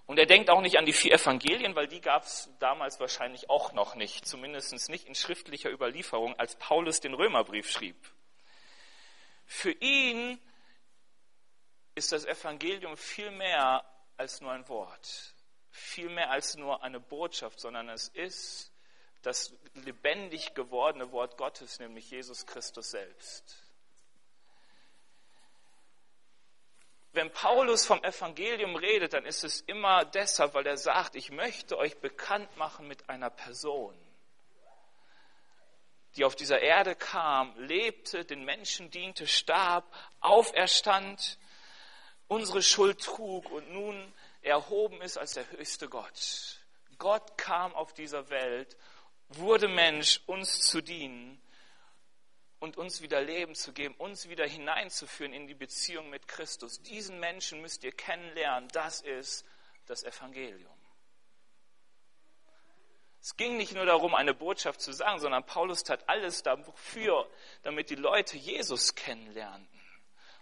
Und 0.04 0.18
er 0.18 0.26
denkt 0.26 0.50
auch 0.50 0.60
nicht 0.60 0.76
an 0.76 0.84
die 0.84 0.92
vier 0.92 1.14
Evangelien, 1.14 1.74
weil 1.74 1.88
die 1.88 2.02
gab 2.02 2.24
es 2.24 2.50
damals 2.58 3.00
wahrscheinlich 3.00 3.48
auch 3.48 3.72
noch 3.72 3.94
nicht, 3.94 4.28
zumindest 4.28 4.90
nicht 4.90 5.08
in 5.08 5.14
schriftlicher 5.14 5.70
Überlieferung, 5.70 6.38
als 6.38 6.56
Paulus 6.56 7.00
den 7.00 7.14
Römerbrief 7.14 7.70
schrieb. 7.70 7.96
Für 9.46 9.72
ihn 9.72 10.40
ist 11.94 12.12
das 12.12 12.24
Evangelium 12.24 12.96
viel 12.96 13.30
mehr 13.30 13.84
als 14.16 14.40
nur 14.40 14.52
ein 14.52 14.68
Wort, 14.68 15.34
viel 15.70 16.08
mehr 16.08 16.30
als 16.30 16.56
nur 16.56 16.82
eine 16.82 17.00
Botschaft, 17.00 17.60
sondern 17.60 17.88
es 17.88 18.08
ist 18.08 18.72
das 19.22 19.54
lebendig 19.74 20.54
gewordene 20.54 21.10
Wort 21.12 21.36
Gottes, 21.36 21.78
nämlich 21.78 22.10
Jesus 22.10 22.46
Christus 22.46 22.90
selbst. 22.90 23.64
wenn 27.14 27.30
Paulus 27.30 27.86
vom 27.86 28.02
Evangelium 28.02 28.76
redet, 28.76 29.14
dann 29.14 29.24
ist 29.24 29.44
es 29.44 29.60
immer 29.62 30.04
deshalb, 30.04 30.54
weil 30.54 30.66
er 30.66 30.76
sagt, 30.76 31.14
ich 31.14 31.30
möchte 31.30 31.78
euch 31.78 31.96
bekannt 31.98 32.56
machen 32.56 32.88
mit 32.88 33.08
einer 33.08 33.30
Person, 33.30 33.94
die 36.16 36.24
auf 36.24 36.36
dieser 36.36 36.60
Erde 36.60 36.94
kam, 36.94 37.58
lebte, 37.58 38.24
den 38.24 38.44
Menschen 38.44 38.90
diente, 38.90 39.26
starb, 39.26 39.84
auferstand, 40.20 41.38
unsere 42.28 42.62
Schuld 42.62 43.02
trug 43.02 43.50
und 43.50 43.72
nun 43.72 44.12
erhoben 44.42 45.00
ist 45.02 45.18
als 45.18 45.32
der 45.32 45.50
höchste 45.50 45.88
Gott. 45.88 46.60
Gott 46.98 47.36
kam 47.36 47.74
auf 47.74 47.92
dieser 47.92 48.30
Welt, 48.30 48.76
wurde 49.28 49.68
Mensch, 49.68 50.20
uns 50.26 50.60
zu 50.60 50.80
dienen 50.80 51.40
und 52.60 52.76
uns 52.76 53.02
wieder 53.02 53.20
Leben 53.20 53.54
zu 53.54 53.72
geben, 53.72 53.94
uns 53.96 54.28
wieder 54.28 54.46
hineinzuführen 54.46 55.32
in 55.32 55.46
die 55.46 55.54
Beziehung 55.54 56.10
mit 56.10 56.28
Christus. 56.28 56.80
Diesen 56.82 57.18
Menschen 57.20 57.60
müsst 57.60 57.84
ihr 57.84 57.92
kennenlernen. 57.92 58.68
Das 58.72 59.00
ist 59.00 59.44
das 59.86 60.04
Evangelium. 60.04 60.73
Es 63.24 63.38
ging 63.38 63.56
nicht 63.56 63.72
nur 63.72 63.86
darum, 63.86 64.14
eine 64.14 64.34
Botschaft 64.34 64.82
zu 64.82 64.92
sagen, 64.92 65.18
sondern 65.18 65.46
Paulus 65.46 65.82
tat 65.82 66.06
alles 66.10 66.42
dafür, 66.42 67.26
damit 67.62 67.88
die 67.88 67.94
Leute 67.94 68.36
Jesus 68.36 68.94
kennenlernten, 68.94 69.80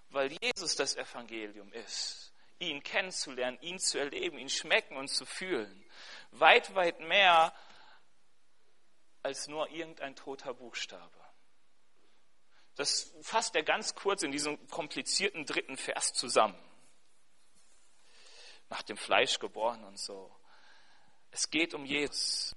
weil 0.08 0.32
Jesus 0.42 0.74
das 0.74 0.96
Evangelium 0.96 1.72
ist. 1.74 2.32
Ihn 2.58 2.82
kennenzulernen, 2.82 3.56
ihn 3.60 3.78
zu 3.78 3.98
erleben, 3.98 4.36
ihn 4.36 4.48
schmecken 4.48 4.96
und 4.96 5.06
zu 5.06 5.24
fühlen. 5.24 5.88
Weit, 6.32 6.74
weit 6.74 6.98
mehr 6.98 7.54
als 9.22 9.46
nur 9.46 9.70
irgendein 9.70 10.16
toter 10.16 10.52
Buchstabe. 10.52 11.20
Das 12.74 13.14
fasst 13.22 13.54
er 13.54 13.62
ganz 13.62 13.94
kurz 13.94 14.24
in 14.24 14.32
diesem 14.32 14.58
komplizierten 14.70 15.46
dritten 15.46 15.76
Vers 15.76 16.14
zusammen. 16.14 16.58
Nach 18.70 18.82
dem 18.82 18.96
Fleisch 18.96 19.38
geboren 19.38 19.84
und 19.84 20.00
so. 20.00 20.34
Es 21.30 21.48
geht 21.48 21.74
um 21.74 21.84
Jesus. 21.84 22.56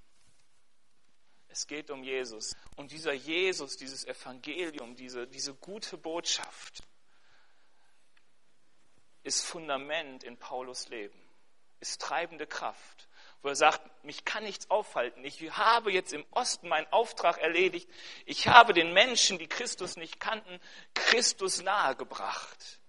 Es 1.56 1.66
geht 1.66 1.90
um 1.90 2.04
Jesus. 2.04 2.54
Und 2.76 2.92
dieser 2.92 3.14
Jesus, 3.14 3.78
dieses 3.78 4.04
Evangelium, 4.04 4.94
diese, 4.94 5.26
diese 5.26 5.54
gute 5.54 5.96
Botschaft 5.96 6.82
ist 9.22 9.42
Fundament 9.42 10.22
in 10.22 10.36
Paulus 10.36 10.90
Leben, 10.90 11.18
ist 11.80 12.02
treibende 12.02 12.46
Kraft, 12.46 13.08
wo 13.40 13.48
er 13.48 13.56
sagt, 13.56 14.04
mich 14.04 14.26
kann 14.26 14.44
nichts 14.44 14.68
aufhalten. 14.68 15.24
Ich 15.24 15.40
habe 15.56 15.90
jetzt 15.90 16.12
im 16.12 16.26
Osten 16.30 16.68
meinen 16.68 16.92
Auftrag 16.92 17.38
erledigt. 17.38 17.88
Ich 18.26 18.48
habe 18.48 18.74
den 18.74 18.92
Menschen, 18.92 19.38
die 19.38 19.48
Christus 19.48 19.96
nicht 19.96 20.20
kannten, 20.20 20.60
Christus 20.92 21.62
nahegebracht. 21.62 22.80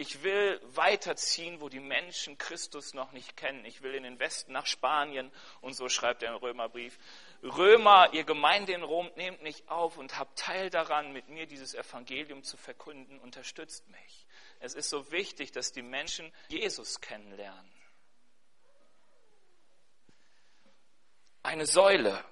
Ich 0.00 0.22
will 0.22 0.58
weiterziehen, 0.62 1.60
wo 1.60 1.68
die 1.68 1.78
Menschen 1.78 2.38
Christus 2.38 2.94
noch 2.94 3.12
nicht 3.12 3.36
kennen. 3.36 3.66
Ich 3.66 3.82
will 3.82 3.94
in 3.94 4.02
den 4.02 4.18
Westen 4.18 4.50
nach 4.50 4.64
Spanien 4.64 5.30
und 5.60 5.74
so 5.74 5.90
schreibt 5.90 6.22
er 6.22 6.30
im 6.30 6.36
Römerbrief. 6.36 6.98
Römer, 7.42 8.08
ihr 8.14 8.24
Gemeinde 8.24 8.72
in 8.72 8.82
Rom, 8.82 9.10
nehmt 9.16 9.42
mich 9.42 9.68
auf 9.68 9.98
und 9.98 10.18
habt 10.18 10.38
Teil 10.38 10.70
daran, 10.70 11.12
mit 11.12 11.28
mir 11.28 11.46
dieses 11.46 11.74
Evangelium 11.74 12.42
zu 12.44 12.56
verkünden. 12.56 13.18
Unterstützt 13.18 13.86
mich. 13.90 14.26
Es 14.58 14.72
ist 14.72 14.88
so 14.88 15.12
wichtig, 15.12 15.52
dass 15.52 15.70
die 15.70 15.82
Menschen 15.82 16.32
Jesus 16.48 17.02
kennenlernen. 17.02 17.70
Eine 21.42 21.66
Säule 21.66 22.24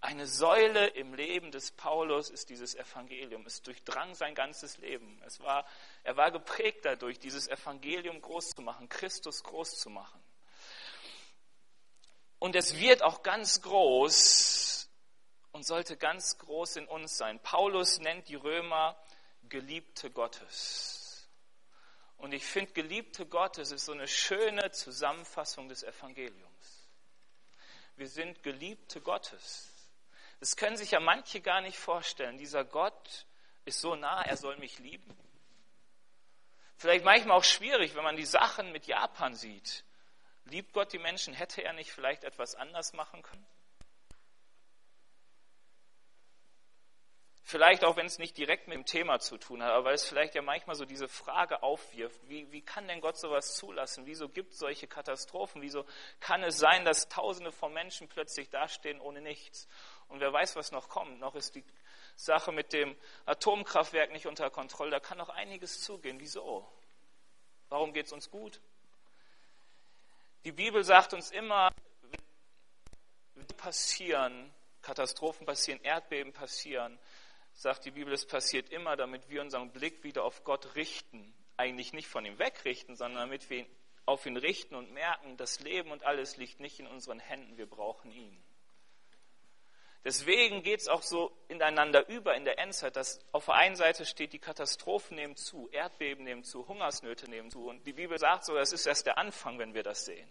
eine 0.00 0.26
Säule 0.26 0.86
im 0.86 1.12
Leben 1.12 1.50
des 1.50 1.72
Paulus 1.72 2.30
ist 2.30 2.50
dieses 2.50 2.76
Evangelium. 2.76 3.44
Es 3.46 3.62
durchdrang 3.62 4.14
sein 4.14 4.34
ganzes 4.34 4.78
Leben. 4.78 5.20
Es 5.26 5.40
war, 5.40 5.66
er 6.08 6.16
war 6.16 6.30
geprägt 6.30 6.86
dadurch, 6.86 7.18
dieses 7.18 7.48
Evangelium 7.48 8.22
groß 8.22 8.52
zu 8.56 8.62
machen, 8.62 8.88
Christus 8.88 9.42
groß 9.42 9.78
zu 9.78 9.90
machen. 9.90 10.18
Und 12.38 12.56
es 12.56 12.78
wird 12.78 13.02
auch 13.02 13.22
ganz 13.22 13.60
groß 13.60 14.88
und 15.52 15.66
sollte 15.66 15.98
ganz 15.98 16.38
groß 16.38 16.76
in 16.76 16.88
uns 16.88 17.18
sein. 17.18 17.38
Paulus 17.42 17.98
nennt 17.98 18.26
die 18.30 18.36
Römer 18.36 18.96
Geliebte 19.50 20.10
Gottes. 20.10 21.28
Und 22.16 22.32
ich 22.32 22.46
finde, 22.46 22.72
Geliebte 22.72 23.26
Gottes 23.26 23.70
ist 23.70 23.84
so 23.84 23.92
eine 23.92 24.08
schöne 24.08 24.70
Zusammenfassung 24.70 25.68
des 25.68 25.82
Evangeliums. 25.82 26.88
Wir 27.96 28.08
sind 28.08 28.42
Geliebte 28.42 29.02
Gottes. 29.02 29.90
Das 30.40 30.56
können 30.56 30.78
sich 30.78 30.92
ja 30.92 31.00
manche 31.00 31.42
gar 31.42 31.60
nicht 31.60 31.76
vorstellen. 31.76 32.38
Dieser 32.38 32.64
Gott 32.64 33.26
ist 33.66 33.82
so 33.82 33.94
nah, 33.94 34.22
er 34.22 34.38
soll 34.38 34.56
mich 34.56 34.78
lieben. 34.78 35.14
Vielleicht 36.78 37.04
manchmal 37.04 37.36
auch 37.36 37.44
schwierig, 37.44 37.96
wenn 37.96 38.04
man 38.04 38.16
die 38.16 38.24
Sachen 38.24 38.70
mit 38.70 38.86
Japan 38.86 39.34
sieht. 39.34 39.84
Liebt 40.44 40.72
Gott 40.72 40.92
die 40.92 40.98
Menschen? 40.98 41.34
Hätte 41.34 41.62
er 41.62 41.72
nicht 41.72 41.90
vielleicht 41.90 42.22
etwas 42.22 42.54
anders 42.54 42.92
machen 42.92 43.22
können? 43.22 43.46
Vielleicht 47.42 47.82
auch, 47.82 47.96
wenn 47.96 48.06
es 48.06 48.18
nicht 48.18 48.36
direkt 48.36 48.68
mit 48.68 48.76
dem 48.76 48.84
Thema 48.84 49.18
zu 49.20 49.38
tun 49.38 49.62
hat, 49.62 49.70
aber 49.70 49.86
weil 49.86 49.94
es 49.94 50.06
vielleicht 50.06 50.34
ja 50.34 50.42
manchmal 50.42 50.76
so 50.76 50.84
diese 50.84 51.08
Frage 51.08 51.62
aufwirft, 51.62 52.20
wie, 52.28 52.52
wie 52.52 52.60
kann 52.60 52.86
denn 52.86 53.00
Gott 53.00 53.18
sowas 53.18 53.56
zulassen? 53.56 54.04
Wieso 54.04 54.28
gibt 54.28 54.52
es 54.52 54.58
solche 54.58 54.86
Katastrophen? 54.86 55.62
Wieso 55.62 55.86
kann 56.20 56.42
es 56.42 56.58
sein, 56.58 56.84
dass 56.84 57.08
Tausende 57.08 57.50
von 57.50 57.72
Menschen 57.72 58.06
plötzlich 58.06 58.50
dastehen 58.50 59.00
ohne 59.00 59.22
nichts? 59.22 59.66
Und 60.08 60.20
wer 60.20 60.30
weiß, 60.30 60.56
was 60.56 60.72
noch 60.72 60.90
kommt. 60.90 61.18
Noch 61.20 61.34
ist 61.34 61.54
die 61.54 61.64
Sache 62.18 62.50
mit 62.50 62.72
dem 62.72 62.96
Atomkraftwerk 63.26 64.12
nicht 64.12 64.26
unter 64.26 64.50
Kontrolle. 64.50 64.90
Da 64.90 65.00
kann 65.00 65.18
noch 65.18 65.28
einiges 65.28 65.80
zugehen. 65.80 66.18
Wieso? 66.18 66.66
Warum 67.68 67.92
geht 67.92 68.06
es 68.06 68.12
uns 68.12 68.30
gut? 68.30 68.60
Die 70.44 70.52
Bibel 70.52 70.82
sagt 70.82 71.14
uns 71.14 71.30
immer, 71.30 71.70
passieren, 73.56 74.52
Katastrophen 74.82 75.46
passieren, 75.46 75.80
Erdbeben 75.82 76.32
passieren, 76.32 76.98
sagt 77.54 77.84
die 77.84 77.90
Bibel, 77.92 78.12
es 78.12 78.26
passiert 78.26 78.70
immer, 78.70 78.96
damit 78.96 79.28
wir 79.28 79.40
unseren 79.40 79.70
Blick 79.70 80.02
wieder 80.02 80.24
auf 80.24 80.44
Gott 80.44 80.74
richten. 80.74 81.34
Eigentlich 81.56 81.92
nicht 81.92 82.08
von 82.08 82.24
ihm 82.24 82.38
wegrichten, 82.38 82.96
sondern 82.96 83.22
damit 83.22 83.48
wir 83.50 83.58
ihn 83.58 83.66
auf 84.06 84.24
ihn 84.24 84.38
richten 84.38 84.74
und 84.74 84.90
merken, 84.92 85.36
das 85.36 85.60
Leben 85.60 85.90
und 85.90 86.02
alles 86.02 86.38
liegt 86.38 86.60
nicht 86.60 86.80
in 86.80 86.86
unseren 86.86 87.20
Händen, 87.20 87.58
wir 87.58 87.66
brauchen 87.66 88.10
ihn. 88.10 88.42
Deswegen 90.08 90.62
geht 90.62 90.80
es 90.80 90.88
auch 90.88 91.02
so 91.02 91.36
ineinander 91.48 92.08
über 92.08 92.34
in 92.34 92.46
der 92.46 92.58
Endzeit, 92.58 92.96
dass 92.96 93.20
auf 93.30 93.44
der 93.44 93.56
einen 93.56 93.76
Seite 93.76 94.06
steht, 94.06 94.32
die 94.32 94.38
Katastrophen 94.38 95.16
nehmen 95.16 95.36
zu, 95.36 95.68
Erdbeben 95.70 96.24
nehmen 96.24 96.44
zu, 96.44 96.66
Hungersnöte 96.66 97.28
nehmen 97.28 97.50
zu. 97.50 97.68
Und 97.68 97.86
die 97.86 97.92
Bibel 97.92 98.18
sagt 98.18 98.46
so, 98.46 98.54
das 98.54 98.72
ist 98.72 98.86
erst 98.86 99.04
der 99.04 99.18
Anfang, 99.18 99.58
wenn 99.58 99.74
wir 99.74 99.82
das 99.82 100.06
sehen. 100.06 100.26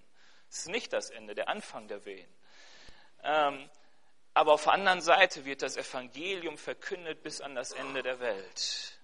Es 0.49 0.61
ist 0.61 0.69
nicht 0.69 0.93
das 0.93 1.11
Ende, 1.11 1.35
der 1.35 1.47
Anfang 1.47 1.87
der 1.87 2.03
Wehen. 2.05 2.27
Ähm, 3.23 3.69
aber 4.33 4.53
auf 4.53 4.63
der 4.63 4.73
anderen 4.73 5.01
Seite 5.01 5.45
wird 5.45 5.61
das 5.61 5.77
Evangelium 5.77 6.57
verkündet 6.57 7.21
bis 7.21 7.39
an 7.39 7.53
das 7.53 7.71
Ende 7.71 8.01
der 8.01 8.19
Welt. 8.19 8.99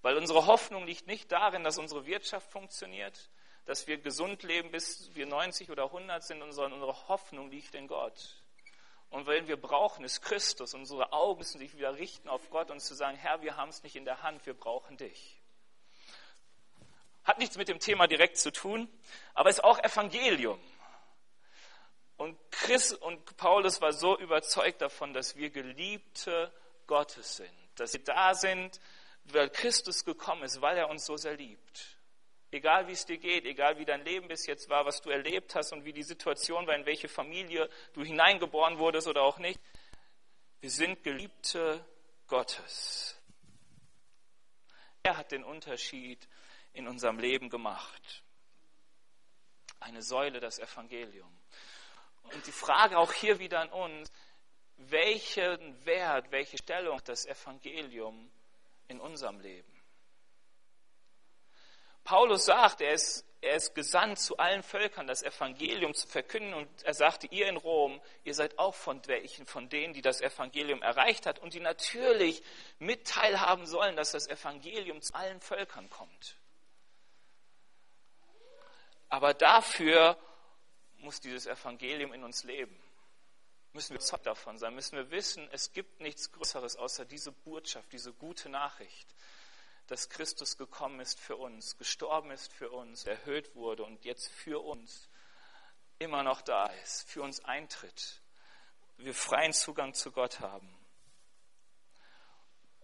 Weil 0.00 0.16
unsere 0.16 0.46
Hoffnung 0.46 0.86
liegt 0.86 1.06
nicht 1.06 1.30
darin, 1.30 1.62
dass 1.62 1.76
unsere 1.76 2.06
Wirtschaft 2.06 2.50
funktioniert, 2.50 3.28
dass 3.66 3.86
wir 3.86 3.98
gesund 3.98 4.44
leben, 4.44 4.70
bis 4.70 5.14
wir 5.14 5.26
90 5.26 5.68
oder 5.68 5.84
100 5.84 6.24
sind, 6.24 6.40
sondern 6.54 6.80
unsere 6.80 7.08
Hoffnung 7.08 7.50
liegt 7.50 7.74
in 7.74 7.86
Gott. 7.86 8.42
Und 9.18 9.26
wenn 9.26 9.48
wir 9.48 9.60
brauchen, 9.60 10.04
ist 10.04 10.22
Christus. 10.22 10.74
Unsere 10.74 11.12
Augen 11.12 11.38
müssen 11.38 11.58
sich 11.58 11.76
wieder 11.76 11.98
richten 11.98 12.28
auf 12.28 12.50
Gott 12.50 12.70
und 12.70 12.78
zu 12.78 12.94
sagen, 12.94 13.16
Herr, 13.16 13.42
wir 13.42 13.56
haben 13.56 13.70
es 13.70 13.82
nicht 13.82 13.96
in 13.96 14.04
der 14.04 14.22
Hand, 14.22 14.46
wir 14.46 14.54
brauchen 14.54 14.96
dich. 14.96 15.40
Hat 17.24 17.40
nichts 17.40 17.56
mit 17.56 17.66
dem 17.66 17.80
Thema 17.80 18.06
direkt 18.06 18.36
zu 18.36 18.52
tun, 18.52 18.88
aber 19.34 19.50
ist 19.50 19.64
auch 19.64 19.80
Evangelium. 19.80 20.60
Und 22.16 22.38
Chris 22.52 22.92
und 22.92 23.36
Paulus 23.36 23.80
war 23.80 23.92
so 23.92 24.16
überzeugt 24.16 24.82
davon, 24.82 25.12
dass 25.12 25.34
wir 25.34 25.50
Geliebte 25.50 26.52
Gottes 26.86 27.38
sind, 27.38 27.50
dass 27.74 27.94
wir 27.94 28.04
da 28.04 28.34
sind, 28.34 28.78
weil 29.24 29.50
Christus 29.50 30.04
gekommen 30.04 30.44
ist, 30.44 30.60
weil 30.60 30.78
er 30.78 30.88
uns 30.88 31.04
so 31.04 31.16
sehr 31.16 31.34
liebt. 31.34 31.97
Egal 32.50 32.86
wie 32.88 32.92
es 32.92 33.04
dir 33.04 33.18
geht, 33.18 33.44
egal 33.44 33.78
wie 33.78 33.84
dein 33.84 34.04
Leben 34.04 34.26
bis 34.26 34.46
jetzt 34.46 34.70
war, 34.70 34.86
was 34.86 35.02
du 35.02 35.10
erlebt 35.10 35.54
hast 35.54 35.72
und 35.72 35.84
wie 35.84 35.92
die 35.92 36.02
Situation 36.02 36.66
war, 36.66 36.74
in 36.74 36.86
welche 36.86 37.08
Familie 37.08 37.68
du 37.92 38.02
hineingeboren 38.02 38.78
wurdest 38.78 39.06
oder 39.06 39.22
auch 39.22 39.38
nicht. 39.38 39.60
Wir 40.60 40.70
sind 40.70 41.02
Geliebte 41.04 41.84
Gottes. 42.26 43.20
Er 45.02 45.16
hat 45.16 45.30
den 45.30 45.44
Unterschied 45.44 46.26
in 46.72 46.88
unserem 46.88 47.18
Leben 47.18 47.50
gemacht. 47.50 48.24
Eine 49.80 50.02
Säule, 50.02 50.40
das 50.40 50.58
Evangelium. 50.58 51.38
Und 52.22 52.46
die 52.46 52.52
Frage 52.52 52.98
auch 52.98 53.12
hier 53.12 53.38
wieder 53.38 53.60
an 53.60 53.70
uns, 53.70 54.10
welchen 54.76 55.84
Wert, 55.84 56.30
welche 56.30 56.56
Stellung 56.56 56.96
hat 56.96 57.08
das 57.08 57.26
Evangelium 57.26 58.30
in 58.88 59.00
unserem 59.00 59.40
Leben? 59.40 59.77
Paulus 62.08 62.46
sagt, 62.46 62.80
er 62.80 62.94
ist, 62.94 63.26
er 63.42 63.56
ist 63.56 63.74
gesandt 63.74 64.18
zu 64.18 64.38
allen 64.38 64.62
Völkern, 64.62 65.06
das 65.06 65.22
Evangelium 65.22 65.92
zu 65.92 66.08
verkünden. 66.08 66.54
Und 66.54 66.82
er 66.84 66.94
sagte, 66.94 67.26
ihr 67.26 67.46
in 67.46 67.58
Rom, 67.58 68.00
ihr 68.24 68.32
seid 68.34 68.58
auch 68.58 68.74
von 68.74 69.06
welchen, 69.08 69.44
von 69.44 69.68
denen, 69.68 69.92
die 69.92 70.00
das 70.00 70.22
Evangelium 70.22 70.80
erreicht 70.80 71.26
hat 71.26 71.38
und 71.38 71.52
die 71.52 71.60
natürlich 71.60 72.42
mit 72.78 73.06
teilhaben 73.06 73.66
sollen, 73.66 73.94
dass 73.94 74.12
das 74.12 74.26
Evangelium 74.26 75.02
zu 75.02 75.14
allen 75.14 75.38
Völkern 75.42 75.90
kommt. 75.90 76.38
Aber 79.10 79.34
dafür 79.34 80.16
muss 81.00 81.20
dieses 81.20 81.44
Evangelium 81.44 82.14
in 82.14 82.24
uns 82.24 82.42
leben. 82.42 82.74
Müssen 83.74 83.92
wir 83.92 84.00
Zeug 84.00 84.22
davon 84.22 84.56
sein, 84.56 84.74
müssen 84.74 84.96
wir 84.96 85.10
wissen, 85.10 85.46
es 85.52 85.74
gibt 85.74 86.00
nichts 86.00 86.32
Größeres 86.32 86.76
außer 86.76 87.04
diese 87.04 87.32
Botschaft, 87.32 87.92
diese 87.92 88.14
gute 88.14 88.48
Nachricht 88.48 89.14
dass 89.88 90.08
Christus 90.08 90.56
gekommen 90.56 91.00
ist 91.00 91.18
für 91.18 91.36
uns, 91.36 91.76
gestorben 91.76 92.30
ist 92.30 92.52
für 92.52 92.70
uns, 92.70 93.04
erhöht 93.04 93.54
wurde 93.54 93.84
und 93.84 94.04
jetzt 94.04 94.30
für 94.30 94.62
uns 94.64 95.08
immer 95.98 96.22
noch 96.22 96.40
da 96.42 96.66
ist, 96.84 97.08
für 97.10 97.22
uns 97.22 97.44
eintritt, 97.44 98.22
wir 98.98 99.14
freien 99.14 99.52
Zugang 99.52 99.94
zu 99.94 100.12
Gott 100.12 100.40
haben. 100.40 100.78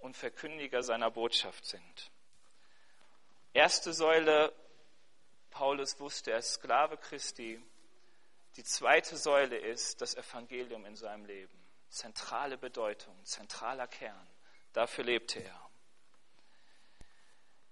und 0.05 0.17
Verkündiger 0.17 0.83
seiner 0.83 1.11
Botschaft 1.11 1.64
sind. 1.64 2.11
Erste 3.55 3.95
Säule, 3.95 4.53
Paulus 5.51 5.99
wusste, 5.99 6.33
er 6.33 6.38
ist 6.38 6.53
Sklave 6.55 6.99
Christi. 6.99 7.59
Die 8.57 8.64
zweite 8.64 9.17
Säule 9.17 9.57
ist 9.57 10.03
das 10.03 10.14
Evangelium 10.14 10.85
in 10.85 10.95
seinem 10.95 11.25
Leben. 11.25 11.59
Zentrale 11.88 12.59
Bedeutung, 12.59 13.17
zentraler 13.25 13.87
Kern. 13.87 14.29
Dafür 14.75 15.05
lebte 15.05 15.38
er. 15.43 15.63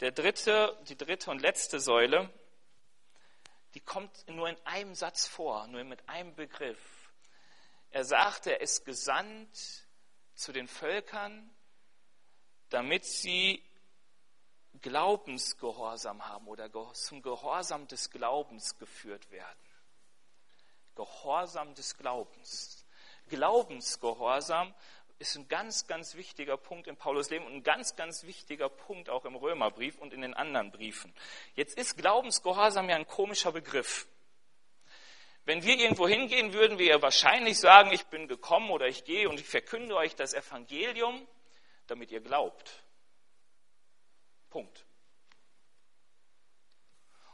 Der 0.00 0.12
dritte, 0.12 0.76
die 0.88 0.96
dritte 0.96 1.30
und 1.30 1.40
letzte 1.40 1.80
Säule, 1.80 2.28
die 3.74 3.80
kommt 3.80 4.28
nur 4.28 4.48
in 4.48 4.56
einem 4.64 4.94
Satz 4.94 5.26
vor, 5.26 5.66
nur 5.68 5.84
mit 5.84 6.08
einem 6.08 6.34
Begriff. 6.34 7.12
Er 7.90 8.04
sagte, 8.04 8.52
er 8.52 8.60
ist 8.60 8.84
gesandt 8.84 9.86
zu 10.34 10.52
den 10.52 10.68
Völkern, 10.68 11.50
damit 12.70 13.04
sie 13.04 13.62
Glaubensgehorsam 14.80 16.26
haben 16.26 16.48
oder 16.48 16.70
zum 16.94 17.22
Gehorsam 17.22 17.86
des 17.86 18.10
Glaubens 18.10 18.78
geführt 18.78 19.30
werden. 19.30 19.60
Gehorsam 20.94 21.74
des 21.74 21.96
Glaubens. 21.96 22.84
Glaubensgehorsam 23.28 24.74
ist 25.22 25.36
ein 25.36 25.46
ganz, 25.46 25.86
ganz 25.86 26.16
wichtiger 26.16 26.56
Punkt 26.56 26.88
in 26.88 26.96
Paulus 26.96 27.30
Leben 27.30 27.46
und 27.46 27.54
ein 27.54 27.62
ganz, 27.62 27.94
ganz 27.94 28.24
wichtiger 28.24 28.68
Punkt 28.68 29.08
auch 29.08 29.24
im 29.24 29.36
Römerbrief 29.36 29.96
und 29.98 30.12
in 30.12 30.20
den 30.20 30.34
anderen 30.34 30.72
Briefen. 30.72 31.14
Jetzt 31.54 31.78
ist 31.78 31.96
Glaubensgehorsam 31.96 32.90
ja 32.90 32.96
ein 32.96 33.06
komischer 33.06 33.52
Begriff. 33.52 34.08
Wenn 35.44 35.62
wir 35.62 35.78
irgendwo 35.78 36.08
hingehen, 36.08 36.52
würden 36.52 36.78
wir 36.78 36.86
ja 36.86 37.02
wahrscheinlich 37.02 37.58
sagen, 37.60 37.92
ich 37.92 38.04
bin 38.06 38.26
gekommen 38.26 38.70
oder 38.70 38.88
ich 38.88 39.04
gehe 39.04 39.28
und 39.28 39.38
ich 39.38 39.46
verkünde 39.46 39.94
euch 39.94 40.16
das 40.16 40.34
Evangelium, 40.34 41.26
damit 41.86 42.10
ihr 42.10 42.20
glaubt. 42.20 42.82
Punkt. 44.50 44.84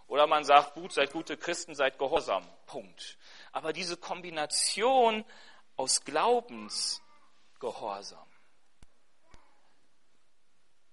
Oder 0.08 0.26
man 0.26 0.44
sagt, 0.44 0.74
gut, 0.74 0.92
seid 0.92 1.12
gute 1.12 1.38
Christen, 1.38 1.74
seid 1.74 1.98
gehorsam. 1.98 2.46
Punkt. 2.66 3.16
Aber 3.52 3.72
diese 3.72 3.96
Kombination 3.96 5.24
aus 5.76 6.04
Glaubensgehorsam 7.58 8.28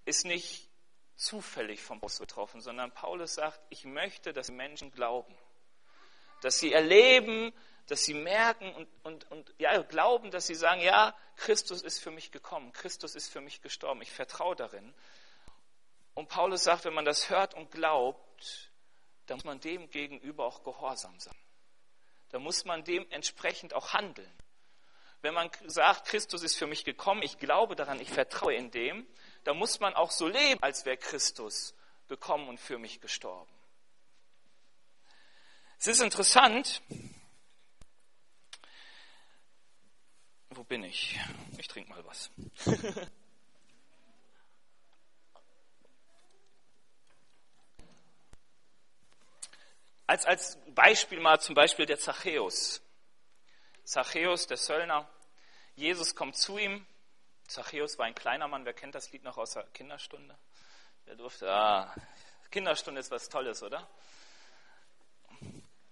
ist 0.05 0.25
nicht 0.25 0.69
zufällig 1.15 1.81
vom 1.81 1.99
Paulus 1.99 2.19
getroffen, 2.19 2.61
sondern 2.61 2.91
Paulus 2.91 3.35
sagt, 3.35 3.59
ich 3.69 3.85
möchte, 3.85 4.33
dass 4.33 4.51
Menschen 4.51 4.91
glauben. 4.91 5.35
Dass 6.41 6.59
sie 6.59 6.73
erleben, 6.73 7.53
dass 7.87 8.03
sie 8.03 8.13
merken 8.13 8.73
und, 8.75 8.87
und, 9.03 9.31
und 9.31 9.55
ja, 9.57 9.81
glauben, 9.81 10.31
dass 10.31 10.47
sie 10.47 10.55
sagen, 10.55 10.81
ja, 10.81 11.15
Christus 11.37 11.81
ist 11.81 11.99
für 11.99 12.11
mich 12.11 12.31
gekommen, 12.31 12.71
Christus 12.73 13.15
ist 13.15 13.29
für 13.29 13.41
mich 13.41 13.61
gestorben, 13.61 14.01
ich 14.01 14.11
vertraue 14.11 14.55
darin. 14.55 14.93
Und 16.13 16.29
Paulus 16.29 16.63
sagt, 16.63 16.85
wenn 16.85 16.93
man 16.93 17.05
das 17.05 17.29
hört 17.29 17.53
und 17.53 17.71
glaubt, 17.71 18.71
dann 19.25 19.37
muss 19.37 19.45
man 19.45 19.59
dem 19.59 19.89
gegenüber 19.89 20.45
auch 20.45 20.63
gehorsam 20.63 21.19
sein. 21.19 21.35
Da 22.29 22.39
muss 22.39 22.65
man 22.65 22.83
dementsprechend 22.83 23.73
auch 23.73 23.93
handeln. 23.93 24.31
Wenn 25.25 25.33
man 25.33 25.49
sagt, 25.65 26.05
Christus 26.05 26.43
ist 26.43 26.55
für 26.55 26.67
mich 26.67 26.85
gekommen, 26.85 27.23
ich 27.23 27.39
glaube 27.39 27.75
daran, 27.75 27.99
ich 27.99 28.11
vertraue 28.11 28.53
in 28.53 28.69
dem, 28.69 29.07
dann 29.43 29.57
muss 29.57 29.79
man 29.79 29.95
auch 29.95 30.11
so 30.11 30.27
leben, 30.27 30.61
als 30.61 30.85
wäre 30.85 30.97
Christus 30.97 31.73
gekommen 32.07 32.47
und 32.47 32.59
für 32.59 32.77
mich 32.77 33.01
gestorben. 33.01 33.51
Es 35.79 35.87
ist 35.87 36.01
interessant, 36.01 36.83
wo 40.51 40.63
bin 40.63 40.83
ich? 40.83 41.19
Ich 41.57 41.67
trinke 41.69 41.89
mal 41.89 42.05
was. 42.05 42.29
Als, 50.05 50.23
als 50.27 50.59
Beispiel 50.75 51.19
mal 51.19 51.41
zum 51.41 51.55
Beispiel 51.55 51.87
der 51.87 51.97
Zachäus. 51.97 52.79
Zachäus, 53.85 54.45
der 54.45 54.57
Söllner. 54.57 55.09
Jesus 55.75 56.15
kommt 56.15 56.37
zu 56.37 56.57
ihm. 56.57 56.85
Zachäus 57.47 57.97
war 57.97 58.05
ein 58.05 58.15
kleiner 58.15 58.47
Mann. 58.47 58.65
Wer 58.65 58.73
kennt 58.73 58.95
das 58.95 59.11
Lied 59.11 59.23
noch 59.23 59.37
aus 59.37 59.51
der 59.51 59.63
Kinderstunde? 59.73 60.37
Wer 61.05 61.15
durfte? 61.15 61.51
Ah, 61.51 61.93
Kinderstunde 62.51 62.99
ist 62.99 63.11
was 63.11 63.29
Tolles, 63.29 63.61
oder? 63.61 63.87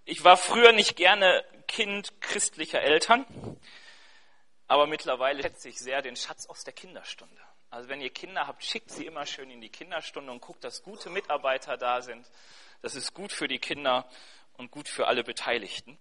Ich 0.04 0.24
war 0.24 0.36
früher 0.36 0.72
nicht 0.72 0.96
gerne 0.96 1.44
Kind 1.68 2.20
christlicher 2.20 2.80
Eltern, 2.80 3.26
aber 4.66 4.86
mittlerweile 4.86 5.42
schätze 5.42 5.68
ich 5.68 5.78
sehr 5.78 6.02
den 6.02 6.16
Schatz 6.16 6.46
aus 6.46 6.64
der 6.64 6.72
Kinderstunde. 6.72 7.40
Also 7.70 7.88
wenn 7.88 8.00
ihr 8.00 8.10
Kinder 8.10 8.46
habt, 8.46 8.64
schickt 8.64 8.90
sie 8.90 9.06
immer 9.06 9.26
schön 9.26 9.50
in 9.50 9.60
die 9.60 9.70
Kinderstunde 9.70 10.30
und 10.30 10.40
guckt, 10.40 10.64
dass 10.64 10.82
gute 10.82 11.10
Mitarbeiter 11.10 11.76
da 11.76 12.02
sind 12.02 12.30
das 12.84 12.94
ist 12.96 13.14
gut 13.14 13.32
für 13.32 13.48
die 13.48 13.58
Kinder 13.58 14.06
und 14.58 14.70
gut 14.70 14.88
für 14.88 15.06
alle 15.06 15.24
Beteiligten. 15.24 15.98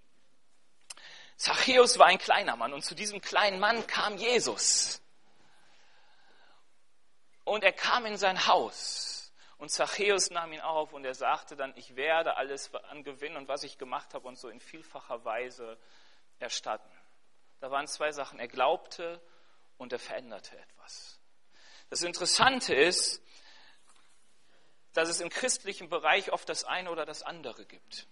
Zachäus 1.44 2.00
war 2.00 2.06
ein 2.06 2.20
kleiner 2.20 2.56
Mann 2.56 2.72
und 2.72 2.86
zu 2.86 2.96
diesem 2.96 3.20
kleinen 3.20 3.60
Mann 3.60 3.86
kam 3.86 4.16
Jesus. 4.16 5.02
Und 7.44 7.66
er 7.66 7.74
kam 7.74 8.06
in 8.06 8.16
sein 8.16 8.48
Haus. 8.48 9.34
Und 9.58 9.70
Zachäus 9.70 10.30
nahm 10.30 10.54
ihn 10.54 10.62
auf 10.62 10.94
und 10.94 11.04
er 11.04 11.16
sagte 11.16 11.58
dann, 11.58 11.74
ich 11.76 11.98
werde 11.98 12.38
alles 12.38 12.74
an 12.74 13.04
Gewinn 13.04 13.36
und 13.36 13.50
was 13.50 13.64
ich 13.64 13.78
gemacht 13.78 14.14
habe 14.14 14.26
und 14.26 14.38
so 14.38 14.48
in 14.48 14.62
vielfacher 14.62 15.26
Weise 15.26 15.78
erstatten. 16.40 16.90
Da 17.60 17.70
waren 17.70 17.88
zwei 17.88 18.14
Sachen. 18.14 18.40
Er 18.40 18.48
glaubte 18.48 19.22
und 19.78 19.92
er 19.92 20.00
veränderte 20.00 20.58
etwas. 20.58 21.20
Das 21.90 22.04
Interessante 22.04 22.74
ist, 22.74 23.22
dass 24.94 25.10
es 25.10 25.20
im 25.20 25.28
christlichen 25.28 25.90
Bereich 25.90 26.32
oft 26.32 26.48
das 26.48 26.64
eine 26.64 26.90
oder 26.90 27.06
das 27.06 27.22
andere 27.22 27.66
gibt. 27.66 28.08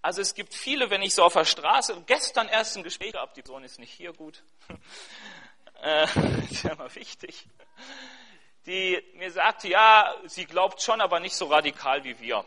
Also 0.00 0.20
es 0.20 0.34
gibt 0.34 0.54
viele, 0.54 0.90
wenn 0.90 1.02
ich 1.02 1.14
so 1.14 1.24
auf 1.24 1.32
der 1.32 1.44
Straße, 1.44 2.02
gestern 2.06 2.48
erst 2.48 2.76
ein 2.76 2.82
Gespräch 2.82 3.12
gehabt, 3.12 3.36
die 3.36 3.42
Person 3.42 3.64
ist 3.64 3.78
nicht 3.78 3.92
hier 3.92 4.12
gut, 4.12 4.42
äh, 5.82 6.04
ist 6.50 6.62
ja 6.62 6.72
immer 6.72 6.94
wichtig, 6.94 7.46
die 8.66 9.02
mir 9.14 9.32
sagte, 9.32 9.68
ja, 9.68 10.14
sie 10.26 10.44
glaubt 10.44 10.82
schon, 10.82 11.00
aber 11.00 11.20
nicht 11.20 11.34
so 11.34 11.46
radikal 11.46 12.04
wie 12.04 12.18
wir. 12.20 12.44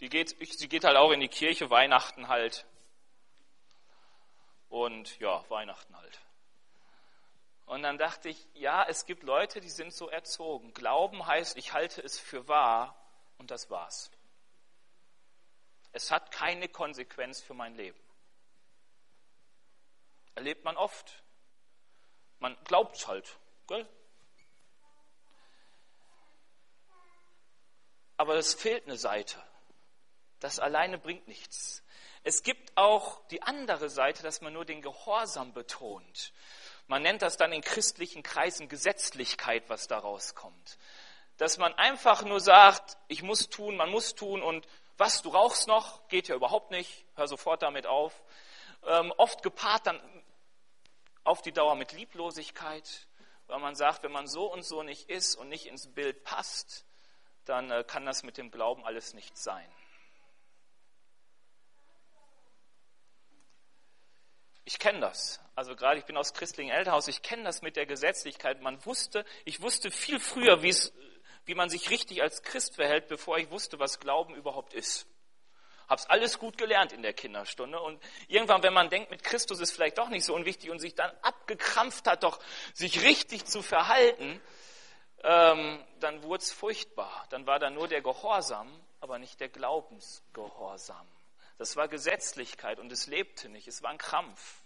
Die 0.00 0.08
geht, 0.08 0.36
sie 0.58 0.68
geht 0.68 0.84
halt 0.84 0.96
auch 0.96 1.12
in 1.12 1.20
die 1.20 1.28
Kirche, 1.28 1.70
Weihnachten 1.70 2.26
halt. 2.26 2.66
Und 4.68 5.18
ja, 5.20 5.44
Weihnachten 5.48 5.96
halt. 5.96 6.20
Und 7.66 7.82
dann 7.82 7.98
dachte 7.98 8.28
ich, 8.28 8.48
ja, 8.54 8.84
es 8.88 9.06
gibt 9.06 9.22
Leute, 9.22 9.60
die 9.60 9.70
sind 9.70 9.94
so 9.94 10.08
erzogen. 10.08 10.74
Glauben 10.74 11.24
heißt, 11.24 11.56
ich 11.56 11.72
halte 11.72 12.02
es 12.02 12.18
für 12.18 12.48
wahr 12.48 12.96
und 13.38 13.50
das 13.50 13.70
war's. 13.70 14.10
Es 15.92 16.10
hat 16.10 16.32
keine 16.32 16.68
Konsequenz 16.68 17.40
für 17.40 17.54
mein 17.54 17.74
Leben. 17.74 17.98
Erlebt 20.34 20.64
man 20.64 20.76
oft. 20.76 21.22
Man 22.38 22.56
glaubt 22.64 22.96
es 22.96 23.06
halt. 23.06 23.38
Gell? 23.68 23.88
Aber 28.16 28.36
es 28.36 28.54
fehlt 28.54 28.84
eine 28.84 28.96
Seite. 28.96 29.42
Das 30.40 30.58
alleine 30.58 30.98
bringt 30.98 31.28
nichts. 31.28 31.82
Es 32.24 32.42
gibt 32.42 32.76
auch 32.76 33.26
die 33.28 33.42
andere 33.42 33.90
Seite, 33.90 34.22
dass 34.22 34.40
man 34.40 34.52
nur 34.52 34.64
den 34.64 34.80
Gehorsam 34.80 35.52
betont. 35.52 36.32
Man 36.86 37.02
nennt 37.02 37.22
das 37.22 37.36
dann 37.36 37.52
in 37.52 37.62
christlichen 37.62 38.22
Kreisen 38.22 38.68
Gesetzlichkeit, 38.68 39.68
was 39.68 39.88
daraus 39.88 40.34
kommt. 40.34 40.78
Dass 41.36 41.58
man 41.58 41.74
einfach 41.74 42.22
nur 42.22 42.40
sagt, 42.40 42.96
ich 43.08 43.22
muss 43.22 43.48
tun, 43.48 43.76
man 43.76 43.90
muss 43.90 44.14
tun 44.14 44.42
und 44.42 44.66
was, 44.98 45.22
du 45.22 45.30
rauchst 45.30 45.66
noch, 45.68 46.06
geht 46.08 46.28
ja 46.28 46.34
überhaupt 46.34 46.70
nicht, 46.70 47.04
hör 47.14 47.26
sofort 47.26 47.62
damit 47.62 47.86
auf. 47.86 48.22
Ähm, 48.84 49.12
oft 49.16 49.42
gepaart 49.42 49.86
dann 49.86 50.00
auf 51.24 51.42
die 51.42 51.52
Dauer 51.52 51.76
mit 51.76 51.92
Lieblosigkeit, 51.92 53.06
weil 53.46 53.60
man 53.60 53.74
sagt, 53.74 54.02
wenn 54.02 54.12
man 54.12 54.26
so 54.26 54.52
und 54.52 54.62
so 54.62 54.82
nicht 54.82 55.08
ist 55.08 55.36
und 55.36 55.48
nicht 55.48 55.66
ins 55.66 55.92
Bild 55.92 56.24
passt, 56.24 56.84
dann 57.44 57.70
äh, 57.70 57.84
kann 57.84 58.06
das 58.06 58.22
mit 58.22 58.38
dem 58.38 58.50
Glauben 58.50 58.84
alles 58.84 59.14
nicht 59.14 59.36
sein. 59.36 59.68
Ich 64.64 64.78
kenne 64.78 65.00
das. 65.00 65.40
Also 65.54 65.74
gerade 65.74 65.98
ich 65.98 66.04
bin 66.04 66.16
aus 66.16 66.32
christlichem 66.32 66.72
Elternhaus, 66.72 67.08
ich 67.08 67.22
kenne 67.22 67.42
das 67.42 67.62
mit 67.62 67.76
der 67.76 67.84
Gesetzlichkeit. 67.84 68.62
Man 68.62 68.84
wusste, 68.86 69.24
ich 69.44 69.60
wusste 69.60 69.90
viel 69.90 70.20
früher, 70.20 70.62
wie 70.62 70.74
man 71.54 71.68
sich 71.68 71.90
richtig 71.90 72.22
als 72.22 72.42
Christ 72.42 72.76
verhält, 72.76 73.08
bevor 73.08 73.38
ich 73.38 73.50
wusste, 73.50 73.78
was 73.78 74.00
Glauben 74.00 74.34
überhaupt 74.34 74.74
ist. 74.74 75.06
Hab's 75.88 76.06
alles 76.06 76.38
gut 76.38 76.56
gelernt 76.56 76.92
in 76.92 77.02
der 77.02 77.12
Kinderstunde 77.12 77.78
und 77.80 78.02
irgendwann, 78.28 78.62
wenn 78.62 78.72
man 78.72 78.88
denkt, 78.88 79.10
mit 79.10 79.22
Christus 79.22 79.60
ist 79.60 79.72
vielleicht 79.72 79.98
doch 79.98 80.08
nicht 80.08 80.24
so 80.24 80.34
unwichtig 80.34 80.70
und 80.70 80.78
sich 80.78 80.94
dann 80.94 81.10
abgekrampft 81.22 82.06
hat, 82.06 82.22
doch 82.22 82.38
sich 82.72 83.02
richtig 83.02 83.44
zu 83.44 83.62
verhalten, 83.62 84.40
ähm, 85.24 85.84
dann 86.00 86.22
wurde 86.22 86.42
es 86.42 86.52
furchtbar. 86.52 87.26
Dann 87.30 87.46
war 87.46 87.58
da 87.58 87.70
nur 87.70 87.88
der 87.88 88.02
Gehorsam, 88.02 88.72
aber 89.00 89.18
nicht 89.18 89.40
der 89.40 89.48
Glaubensgehorsam. 89.48 91.06
Das 91.58 91.76
war 91.76 91.88
Gesetzlichkeit 91.88 92.78
und 92.78 92.90
es 92.90 93.06
lebte 93.06 93.48
nicht. 93.48 93.68
Es 93.68 93.82
war 93.82 93.90
ein 93.90 93.98
Krampf. 93.98 94.62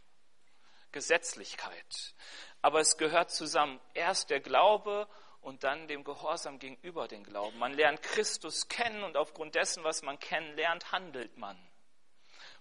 Gesetzlichkeit. 0.93 2.15
Aber 2.63 2.81
es 2.81 2.97
gehört 2.97 3.31
zusammen. 3.31 3.81
Erst 3.93 4.31
der 4.31 4.41
Glaube 4.41 5.09
und 5.47 5.63
dann 5.63 5.87
dem 5.87 6.03
Gehorsam 6.03 6.59
gegenüber 6.59 7.07
den 7.07 7.23
Glauben. 7.23 7.57
Man 7.61 7.73
lernt 7.73 8.03
Christus 8.03 8.67
kennen 8.67 9.05
und 9.05 9.17
aufgrund 9.17 9.55
dessen, 9.55 9.85
was 9.85 10.03
man 10.03 10.19
kennenlernt, 10.19 10.91
handelt 10.91 11.39
man. 11.39 11.57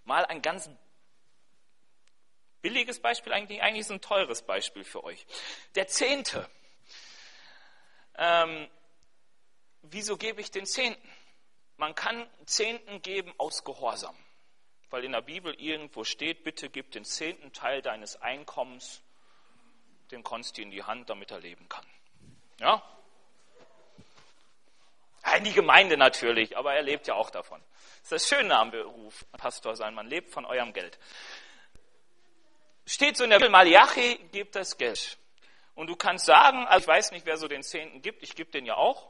Mal 0.04 0.24
ein 0.28 0.44
ganz 0.44 0.70
billiges 2.62 3.00
Beispiel, 3.00 3.34
eigentlich, 3.34 3.64
eigentlich 3.64 3.82
ist 3.82 3.92
ein 3.92 4.02
teures 4.02 4.44
Beispiel 4.44 4.84
für 4.84 5.04
euch. 5.04 5.26
Der 5.74 5.88
Zehnte. 5.88 6.48
Ähm, 8.20 8.70
wieso 9.82 10.16
gebe 10.16 10.40
ich 10.40 10.52
den 10.52 10.68
Zehnten? 10.68 11.10
Man 11.78 11.96
kann 11.96 12.30
Zehnten 12.46 13.02
geben 13.02 13.34
aus 13.40 13.64
Gehorsam, 13.64 14.16
weil 14.92 15.04
in 15.04 15.14
der 15.14 15.22
Bibel 15.22 15.56
irgendwo 15.56 16.04
steht, 16.04 16.44
bitte 16.44 16.70
gib 16.70 16.92
den 16.92 17.04
zehnten 17.04 17.52
Teil 17.52 17.82
deines 17.82 18.22
Einkommens 18.22 19.02
dem 20.12 20.22
Konsti 20.22 20.62
in 20.62 20.70
die 20.70 20.84
Hand, 20.84 21.10
damit 21.10 21.32
er 21.32 21.40
leben 21.40 21.68
kann. 21.68 21.86
Ja? 22.60 22.82
In 25.38 25.44
die 25.44 25.54
Gemeinde 25.54 25.98
natürlich, 25.98 26.56
aber 26.56 26.76
er 26.76 26.84
lebt 26.84 27.08
ja 27.08 27.16
auch 27.16 27.30
davon. 27.30 27.62
Das 28.02 28.04
ist 28.04 28.12
das 28.12 28.28
Schöne 28.28 28.56
am 28.58 28.72
Beruf, 28.72 29.26
Pastor 29.34 29.76
sein, 29.76 29.94
man 29.94 30.08
lebt 30.08 30.32
von 30.32 30.46
eurem 30.46 30.72
Geld. 30.72 31.00
Steht 32.86 33.18
so 33.18 33.24
in 33.24 33.32
der 33.32 33.38
Bibel, 33.38 33.50
Malachi 33.50 34.20
gibt 34.32 34.56
das 34.56 34.78
Geld. 34.78 35.18
Und 35.74 35.88
du 35.88 35.96
kannst 35.96 36.26
sagen, 36.26 36.66
also 36.68 36.84
ich 36.84 36.88
weiß 36.88 37.12
nicht, 37.12 37.26
wer 37.26 37.38
so 37.38 37.48
den 37.48 37.64
Zehnten 37.64 38.02
gibt, 38.02 38.24
ich 38.24 38.36
gebe 38.36 38.52
den 38.52 38.66
ja 38.66 38.76
auch. 38.76 39.10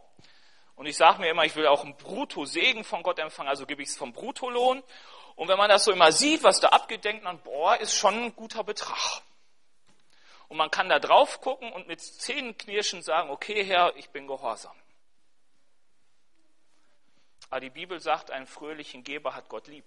Und 0.75 0.87
ich 0.87 0.97
sage 0.97 1.19
mir 1.19 1.29
immer, 1.29 1.45
ich 1.45 1.55
will 1.55 1.67
auch 1.67 1.83
einen 1.83 1.95
Brutto-Segen 1.95 2.83
von 2.83 3.03
Gott 3.03 3.19
empfangen, 3.19 3.49
also 3.49 3.65
gebe 3.65 3.83
ich 3.83 3.89
es 3.89 3.97
vom 3.97 4.13
Bruttolohn. 4.13 4.81
Und 5.35 5.47
wenn 5.47 5.57
man 5.57 5.69
das 5.69 5.83
so 5.83 5.91
immer 5.91 6.11
sieht, 6.11 6.43
was 6.43 6.59
da 6.59 6.69
abgedenkt, 6.69 7.25
dann, 7.25 7.39
boah, 7.39 7.75
ist 7.77 7.95
schon 7.95 8.15
ein 8.15 8.35
guter 8.35 8.63
Betrag. 8.63 9.21
Und 10.47 10.57
man 10.57 10.71
kann 10.71 10.89
da 10.89 10.99
drauf 10.99 11.41
gucken 11.41 11.71
und 11.73 11.87
mit 11.87 12.01
Zähnenknirschen 12.01 13.01
sagen, 13.01 13.29
okay, 13.29 13.63
Herr, 13.63 13.95
ich 13.95 14.09
bin 14.09 14.27
gehorsam. 14.27 14.75
Aber 17.49 17.59
die 17.59 17.69
Bibel 17.69 17.99
sagt, 17.99 18.31
einen 18.31 18.47
fröhlichen 18.47 19.03
Geber 19.03 19.35
hat 19.35 19.49
Gott 19.49 19.67
lieb. 19.67 19.85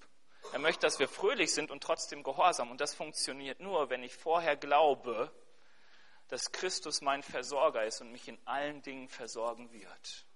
Er 0.52 0.58
möchte, 0.58 0.80
dass 0.80 0.98
wir 0.98 1.08
fröhlich 1.08 1.52
sind 1.52 1.70
und 1.70 1.82
trotzdem 1.82 2.22
gehorsam. 2.22 2.70
Und 2.70 2.80
das 2.80 2.94
funktioniert 2.94 3.60
nur, 3.60 3.90
wenn 3.90 4.02
ich 4.02 4.14
vorher 4.14 4.56
glaube, 4.56 5.30
dass 6.28 6.52
Christus 6.52 7.00
mein 7.00 7.22
Versorger 7.22 7.84
ist 7.84 8.00
und 8.00 8.12
mich 8.12 8.28
in 8.28 8.38
allen 8.44 8.82
Dingen 8.82 9.08
versorgen 9.08 9.72
wird. 9.72 10.26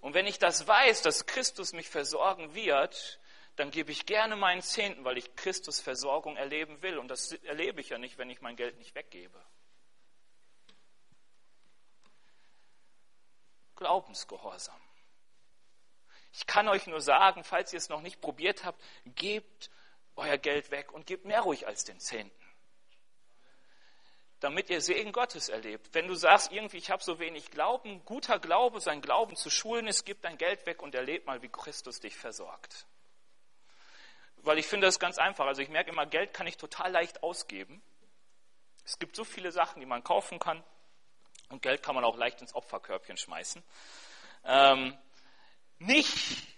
Und 0.00 0.14
wenn 0.14 0.26
ich 0.26 0.38
das 0.38 0.66
weiß, 0.66 1.02
dass 1.02 1.26
Christus 1.26 1.72
mich 1.72 1.88
versorgen 1.88 2.54
wird, 2.54 3.20
dann 3.56 3.70
gebe 3.70 3.92
ich 3.92 4.06
gerne 4.06 4.34
meinen 4.34 4.62
Zehnten, 4.62 5.04
weil 5.04 5.18
ich 5.18 5.36
Christus 5.36 5.80
Versorgung 5.80 6.36
erleben 6.36 6.80
will. 6.82 6.98
Und 6.98 7.08
das 7.08 7.32
erlebe 7.32 7.80
ich 7.80 7.90
ja 7.90 7.98
nicht, 7.98 8.16
wenn 8.18 8.30
ich 8.30 8.40
mein 8.40 8.56
Geld 8.56 8.78
nicht 8.78 8.94
weggebe. 8.94 9.44
Glaubensgehorsam. 13.76 14.80
Ich 16.32 16.46
kann 16.46 16.68
euch 16.68 16.86
nur 16.86 17.02
sagen, 17.02 17.44
falls 17.44 17.72
ihr 17.74 17.76
es 17.76 17.90
noch 17.90 18.00
nicht 18.00 18.20
probiert 18.20 18.64
habt, 18.64 18.82
gebt 19.04 19.70
euer 20.16 20.38
Geld 20.38 20.70
weg 20.70 20.92
und 20.92 21.06
gebt 21.06 21.26
mehr 21.26 21.42
ruhig 21.42 21.66
als 21.66 21.84
den 21.84 22.00
Zehnten. 22.00 22.32
Damit 24.40 24.70
ihr 24.70 24.80
Segen 24.80 25.12
Gottes 25.12 25.50
erlebt. 25.50 25.90
Wenn 25.92 26.08
du 26.08 26.14
sagst, 26.14 26.52
irgendwie, 26.52 26.78
ich 26.78 26.90
habe 26.90 27.02
so 27.02 27.18
wenig 27.18 27.50
Glauben, 27.50 28.04
guter 28.04 28.38
Glaube, 28.38 28.80
sein 28.80 29.02
Glauben 29.02 29.36
zu 29.36 29.50
schulen 29.50 29.86
ist, 29.86 30.04
gib 30.04 30.22
dein 30.22 30.38
Geld 30.38 30.64
weg 30.66 30.82
und 30.82 30.94
erleb 30.94 31.26
mal, 31.26 31.42
wie 31.42 31.48
Christus 31.48 32.00
dich 32.00 32.16
versorgt. 32.16 32.86
Weil 34.42 34.58
ich 34.58 34.66
finde 34.66 34.86
das 34.86 34.98
ganz 34.98 35.18
einfach. 35.18 35.46
Also 35.46 35.62
ich 35.62 35.68
merke 35.68 35.90
immer, 35.90 36.06
Geld 36.06 36.34
kann 36.34 36.46
ich 36.46 36.56
total 36.56 36.90
leicht 36.90 37.22
ausgeben. 37.22 37.82
Es 38.84 38.98
gibt 38.98 39.14
so 39.14 39.24
viele 39.24 39.52
Sachen, 39.52 39.80
die 39.80 39.86
man 39.86 40.02
kaufen 40.02 40.38
kann. 40.38 40.62
Und 41.48 41.62
Geld 41.62 41.82
kann 41.82 41.94
man 41.94 42.04
auch 42.04 42.16
leicht 42.16 42.40
ins 42.40 42.54
Opferkörbchen 42.54 43.16
schmeißen. 43.16 43.62
Ähm, 44.44 44.96
nicht, 45.78 46.48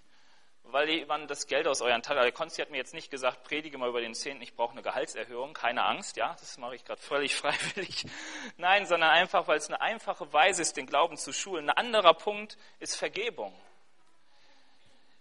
weil 0.65 1.05
man 1.07 1.27
das 1.27 1.47
Geld 1.47 1.67
aus 1.67 1.83
euren 1.83 2.03
Taschen, 2.03 2.23
der 2.23 2.33
Konsti 2.33 2.63
hat 2.63 2.71
mir 2.71 2.79
jetzt 2.79 2.95
nicht 2.95 3.11
gesagt, 3.11 3.45
predige 3.45 3.77
mal 3.77 3.89
über 3.89 4.01
den 4.01 4.15
Zehnten, 4.15 4.43
ich 4.43 4.55
brauche 4.55 4.73
eine 4.73 4.83
Gehaltserhöhung, 4.83 5.53
keine 5.53 5.85
Angst, 5.85 6.17
ja, 6.17 6.35
das 6.41 6.57
mache 6.59 6.77
ich 6.77 6.85
gerade 6.85 7.01
völlig 7.03 7.35
freiwillig. 7.37 8.07
Nein, 8.57 8.87
sondern 8.87 9.11
einfach, 9.11 9.47
weil 9.47 9.59
es 9.59 9.69
eine 9.69 9.81
einfache 9.81 10.33
Weise 10.33 10.63
ist, 10.63 10.77
den 10.77 10.87
Glauben 10.87 11.17
zu 11.17 11.33
schulen. 11.33 11.69
Ein 11.69 11.77
anderer 11.77 12.15
Punkt 12.15 12.57
ist 12.79 12.97
Vergebung. 12.97 13.55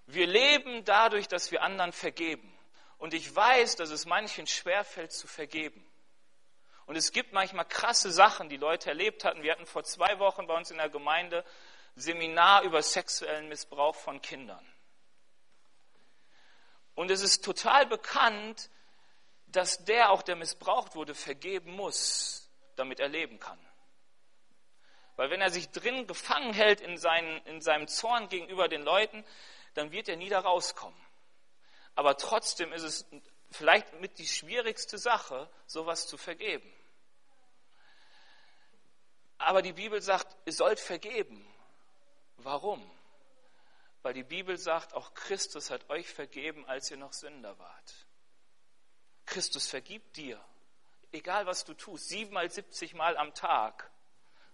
Wir 0.05 0.27
leben 0.27 0.85
dadurch, 0.85 1.27
dass 1.27 1.51
wir 1.51 1.63
anderen 1.63 1.91
vergeben. 1.91 2.52
Und 3.03 3.13
ich 3.13 3.35
weiß, 3.35 3.75
dass 3.75 3.89
es 3.89 4.05
manchen 4.05 4.47
schwerfällt 4.47 5.11
zu 5.11 5.27
vergeben. 5.27 5.85
Und 6.85 6.95
es 6.95 7.11
gibt 7.11 7.33
manchmal 7.33 7.67
krasse 7.67 8.13
Sachen, 8.13 8.47
die 8.47 8.55
Leute 8.55 8.87
erlebt 8.87 9.25
hatten. 9.25 9.43
Wir 9.43 9.51
hatten 9.51 9.65
vor 9.65 9.83
zwei 9.83 10.19
Wochen 10.19 10.47
bei 10.47 10.55
uns 10.55 10.71
in 10.71 10.77
der 10.77 10.87
Gemeinde 10.87 11.43
Seminar 11.95 12.61
über 12.61 12.81
sexuellen 12.81 13.49
Missbrauch 13.49 13.93
von 13.93 14.21
Kindern. 14.21 14.65
Und 16.95 17.11
es 17.11 17.21
ist 17.21 17.43
total 17.43 17.87
bekannt, 17.87 18.69
dass 19.47 19.83
der, 19.83 20.11
auch 20.11 20.21
der 20.21 20.37
missbraucht 20.37 20.95
wurde, 20.95 21.13
vergeben 21.13 21.73
muss, 21.73 22.49
damit 22.77 23.01
er 23.01 23.09
leben 23.09 23.37
kann. 23.37 23.59
Weil 25.17 25.29
wenn 25.29 25.41
er 25.41 25.51
sich 25.51 25.69
drin 25.71 26.07
gefangen 26.07 26.53
hält 26.53 26.79
in, 26.79 26.97
seinen, 26.97 27.45
in 27.47 27.59
seinem 27.59 27.89
Zorn 27.89 28.29
gegenüber 28.29 28.69
den 28.69 28.83
Leuten, 28.83 29.25
dann 29.73 29.91
wird 29.91 30.07
er 30.07 30.15
nie 30.15 30.29
da 30.29 30.39
rauskommen. 30.39 31.03
Aber 31.95 32.17
trotzdem 32.17 32.73
ist 32.73 32.83
es 32.83 33.05
vielleicht 33.51 33.99
mit 34.01 34.17
die 34.17 34.27
schwierigste 34.27 34.97
Sache, 34.97 35.49
sowas 35.67 36.07
zu 36.07 36.17
vergeben. 36.17 36.71
Aber 39.37 39.61
die 39.61 39.73
Bibel 39.73 40.01
sagt, 40.01 40.35
ihr 40.45 40.53
sollt 40.53 40.79
vergeben. 40.79 41.45
Warum? 42.37 42.89
Weil 44.01 44.13
die 44.13 44.23
Bibel 44.23 44.57
sagt, 44.57 44.93
auch 44.93 45.13
Christus 45.13 45.69
hat 45.69 45.89
euch 45.89 46.09
vergeben, 46.09 46.65
als 46.65 46.89
ihr 46.91 46.97
noch 46.97 47.13
Sünder 47.13 47.57
wart. 47.59 48.07
Christus 49.25 49.67
vergibt 49.67 50.17
dir, 50.17 50.43
egal 51.11 51.45
was 51.45 51.63
du 51.63 51.73
tust, 51.73 52.09
siebenmal, 52.09 52.49
siebzig 52.49 52.93
Mal 52.93 53.15
am 53.17 53.33
Tag, 53.33 53.91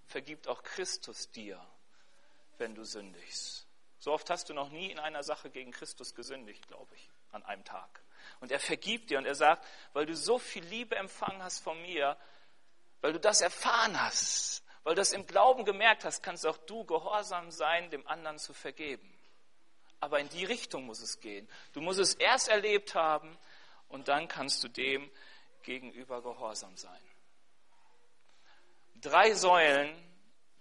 vergibt 0.06 0.48
auch 0.48 0.64
Christus 0.64 1.32
dir, 1.32 1.64
wenn 2.58 2.76
du 2.76 2.84
sündigst. 2.84 3.68
So 4.00 4.14
oft 4.14 4.30
hast 4.30 4.50
du 4.50 4.54
noch 4.54 4.70
nie 4.70 4.92
in 4.92 5.00
einer 5.00 5.24
Sache 5.24 5.50
gegen 5.50 5.72
Christus 5.72 6.14
gesündigt, 6.16 6.68
glaube 6.68 6.96
ich, 6.96 7.10
an 7.32 7.44
einem 7.44 7.64
Tag. 7.64 8.02
Und 8.40 8.52
er 8.52 8.60
vergibt 8.60 9.10
dir 9.10 9.18
und 9.18 9.26
er 9.26 9.36
sagt, 9.36 9.66
weil 9.94 10.06
du 10.06 10.16
so 10.16 10.40
viel 10.40 10.64
Liebe 10.66 10.96
empfangen 10.96 11.44
hast 11.44 11.60
von 11.60 11.82
mir, 11.82 12.18
weil 13.02 13.14
du 13.14 13.20
das 13.20 13.42
erfahren 13.42 14.00
hast, 14.00 14.64
weil 14.84 14.96
du 14.96 15.02
das 15.02 15.14
im 15.14 15.26
Glauben 15.26 15.66
gemerkt 15.66 16.06
hast, 16.06 16.24
kannst 16.24 16.46
auch 16.46 16.58
du 16.58 16.84
gehorsam 16.86 17.52
sein, 17.52 17.90
dem 17.90 18.06
anderen 18.08 18.40
zu 18.40 18.54
vergeben. 18.54 19.14
Aber 20.00 20.20
in 20.20 20.30
die 20.30 20.46
Richtung 20.46 20.86
muss 20.86 21.02
es 21.02 21.20
gehen. 21.20 21.50
Du 21.74 21.82
musst 21.82 22.00
es 22.00 22.14
erst 22.16 22.48
erlebt 22.48 22.96
haben 22.96 23.38
und 23.90 24.08
dann 24.08 24.28
kannst 24.28 24.64
du 24.64 24.70
dem 24.70 25.10
gegenüber 25.64 26.22
gehorsam 26.22 26.76
sein. 26.78 27.02
Drei 28.96 29.34
Säulen, 29.34 29.94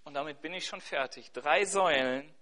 und 0.04 0.14
damit 0.14 0.40
bin 0.40 0.54
ich 0.54 0.66
schon 0.66 0.80
fertig, 0.80 1.32
drei 1.32 1.64
Säulen, 1.64 2.32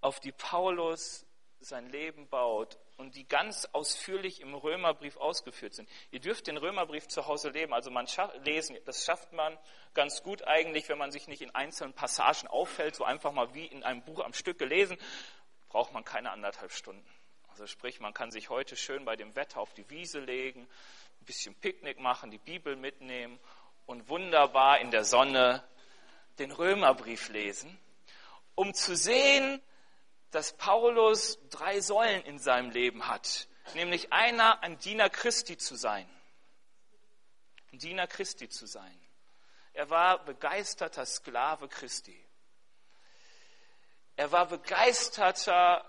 auf 0.00 0.20
die 0.20 0.32
Paulus 0.32 1.26
sein 1.60 1.88
Leben 1.90 2.28
baut, 2.28 2.78
und 2.96 3.14
die 3.14 3.26
ganz 3.26 3.66
ausführlich 3.72 4.40
im 4.40 4.54
Römerbrief 4.54 5.16
ausgeführt 5.16 5.74
sind. 5.74 5.88
Ihr 6.10 6.20
dürft 6.20 6.46
den 6.46 6.56
Römerbrief 6.56 7.08
zu 7.08 7.26
Hause 7.26 7.50
leben, 7.50 7.74
also 7.74 7.90
man 7.90 8.06
lesen, 8.44 8.76
das 8.84 9.04
schafft 9.04 9.32
man 9.32 9.56
ganz 9.94 10.22
gut 10.22 10.42
eigentlich, 10.46 10.88
wenn 10.88 10.98
man 10.98 11.10
sich 11.10 11.28
nicht 11.28 11.42
in 11.42 11.54
einzelnen 11.54 11.92
Passagen 11.92 12.48
auffällt, 12.48 12.96
so 12.96 13.04
einfach 13.04 13.32
mal 13.32 13.54
wie 13.54 13.66
in 13.66 13.82
einem 13.82 14.02
Buch 14.02 14.24
am 14.24 14.32
Stück 14.32 14.58
gelesen, 14.58 14.96
braucht 15.68 15.92
man 15.92 16.04
keine 16.04 16.30
anderthalb 16.30 16.72
Stunden. 16.72 17.06
Also 17.48 17.66
sprich, 17.66 18.00
man 18.00 18.14
kann 18.14 18.30
sich 18.30 18.50
heute 18.50 18.76
schön 18.76 19.04
bei 19.04 19.16
dem 19.16 19.34
Wetter 19.34 19.60
auf 19.60 19.72
die 19.74 19.88
Wiese 19.90 20.20
legen, 20.20 20.68
ein 21.20 21.24
bisschen 21.24 21.54
Picknick 21.54 21.98
machen, 21.98 22.30
die 22.30 22.38
Bibel 22.38 22.76
mitnehmen 22.76 23.38
und 23.86 24.08
wunderbar 24.08 24.80
in 24.80 24.90
der 24.90 25.04
Sonne 25.04 25.62
den 26.38 26.50
Römerbrief 26.50 27.28
lesen, 27.30 27.78
um 28.54 28.74
zu 28.74 28.94
sehen, 28.94 29.62
dass 30.30 30.52
Paulus 30.56 31.38
drei 31.50 31.80
Säulen 31.80 32.22
in 32.22 32.38
seinem 32.38 32.70
Leben 32.70 33.06
hat. 33.06 33.48
Nämlich 33.74 34.12
einer, 34.12 34.62
ein 34.62 34.78
Diener 34.78 35.08
Christi 35.10 35.56
zu 35.56 35.76
sein. 35.76 36.08
Ein 37.72 37.78
Diener 37.78 38.06
Christi 38.06 38.48
zu 38.48 38.66
sein. 38.66 39.00
Er 39.72 39.90
war 39.90 40.24
begeisterter 40.24 41.04
Sklave 41.04 41.68
Christi. 41.68 42.24
Er 44.16 44.32
war 44.32 44.46
begeisterter 44.46 45.84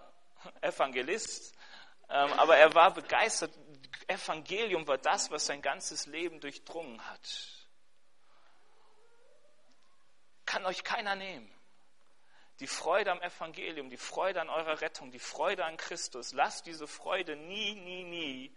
Evangelist, 0.61 1.55
ähm, 2.09 2.33
aber 2.33 2.57
er 2.57 2.73
war 2.73 2.93
begeistert. 2.93 3.51
Evangelium 4.07 4.87
war 4.87 4.97
das, 4.97 5.31
was 5.31 5.45
sein 5.45 5.61
ganzes 5.61 6.05
Leben 6.05 6.39
durchdrungen 6.39 7.05
hat. 7.09 7.19
Kann 10.45 10.65
euch 10.65 10.83
keiner 10.83 11.15
nehmen 11.15 11.56
die 12.59 12.67
Freude 12.67 13.11
am 13.11 13.21
Evangelium, 13.21 13.89
die 13.89 13.97
Freude 13.97 14.41
an 14.41 14.49
eurer 14.49 14.81
Rettung, 14.81 15.11
die 15.11 15.19
Freude 15.19 15.65
an 15.65 15.77
Christus. 15.77 16.33
Lasst 16.33 16.65
diese 16.65 16.87
Freude 16.87 17.35
nie, 17.35 17.75
nie, 17.75 18.03
nie 18.03 18.55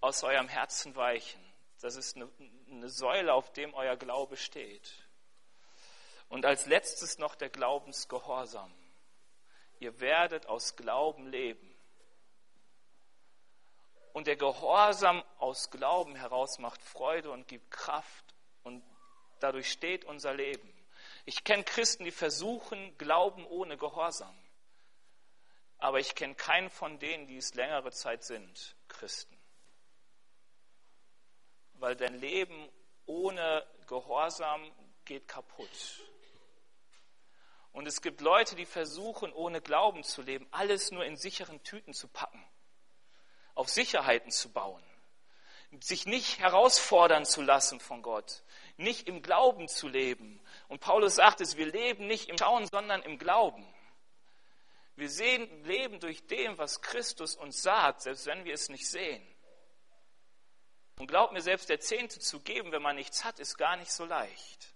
aus 0.00 0.22
eurem 0.22 0.48
Herzen 0.48 0.94
weichen. 0.96 1.40
Das 1.80 1.96
ist 1.96 2.16
eine, 2.16 2.28
eine 2.70 2.88
Säule, 2.88 3.32
auf 3.32 3.52
dem 3.52 3.72
euer 3.74 3.96
Glaube 3.96 4.36
steht. 4.36 4.92
Und 6.28 6.44
als 6.44 6.66
letztes 6.66 7.18
noch 7.18 7.34
der 7.34 7.48
Glaubensgehorsam. 7.48 8.72
Ihr 9.80 9.98
werdet 10.00 10.46
aus 10.46 10.76
Glauben 10.76 11.26
leben. 11.26 11.68
Und 14.12 14.26
der 14.26 14.36
Gehorsam 14.36 15.24
aus 15.38 15.70
Glauben 15.70 16.14
heraus 16.14 16.58
macht 16.58 16.82
Freude 16.82 17.30
und 17.30 17.48
gibt 17.48 17.70
Kraft 17.70 18.34
und 18.62 18.84
dadurch 19.40 19.70
steht 19.70 20.04
unser 20.04 20.34
Leben. 20.34 20.72
Ich 21.24 21.44
kenne 21.44 21.64
Christen, 21.64 22.04
die 22.04 22.10
versuchen 22.10 22.96
Glauben 22.98 23.46
ohne 23.46 23.76
Gehorsam. 23.76 24.36
Aber 25.78 25.98
ich 25.98 26.14
kenne 26.14 26.34
keinen 26.34 26.70
von 26.70 26.98
denen, 26.98 27.26
die 27.26 27.36
es 27.36 27.54
längere 27.54 27.90
Zeit 27.92 28.24
sind, 28.24 28.76
Christen. 28.88 29.36
Weil 31.74 31.96
dein 31.96 32.14
Leben 32.18 32.68
ohne 33.06 33.66
Gehorsam 33.86 34.70
geht 35.04 35.26
kaputt. 35.26 35.68
Und 37.72 37.86
es 37.86 38.02
gibt 38.02 38.20
Leute, 38.20 38.54
die 38.54 38.66
versuchen, 38.66 39.32
ohne 39.32 39.60
Glauben 39.60 40.04
zu 40.04 40.22
leben, 40.22 40.46
alles 40.50 40.90
nur 40.90 41.04
in 41.04 41.16
sicheren 41.16 41.62
Tüten 41.62 41.94
zu 41.94 42.06
packen, 42.06 42.44
auf 43.54 43.70
Sicherheiten 43.70 44.30
zu 44.30 44.52
bauen, 44.52 44.84
sich 45.80 46.04
nicht 46.04 46.38
herausfordern 46.38 47.24
zu 47.24 47.40
lassen 47.40 47.80
von 47.80 48.02
Gott, 48.02 48.42
nicht 48.82 49.08
im 49.08 49.22
Glauben 49.22 49.68
zu 49.68 49.88
leben. 49.88 50.40
Und 50.68 50.80
Paulus 50.80 51.16
sagt 51.16 51.40
es, 51.40 51.56
wir 51.56 51.66
leben 51.66 52.06
nicht 52.06 52.28
im 52.28 52.38
Schauen, 52.38 52.66
sondern 52.66 53.02
im 53.02 53.18
Glauben. 53.18 53.66
Wir 54.96 55.08
sehen, 55.08 55.48
leben 55.64 56.00
durch 56.00 56.26
dem, 56.26 56.58
was 56.58 56.82
Christus 56.82 57.34
uns 57.36 57.62
sagt, 57.62 58.02
selbst 58.02 58.26
wenn 58.26 58.44
wir 58.44 58.54
es 58.54 58.68
nicht 58.68 58.88
sehen. 58.88 59.26
Und 60.98 61.06
glaub 61.06 61.32
mir, 61.32 61.40
selbst 61.40 61.68
der 61.68 61.80
Zehnte 61.80 62.20
zu 62.20 62.40
geben, 62.40 62.70
wenn 62.72 62.82
man 62.82 62.96
nichts 62.96 63.24
hat, 63.24 63.38
ist 63.38 63.56
gar 63.56 63.76
nicht 63.76 63.90
so 63.90 64.04
leicht. 64.04 64.74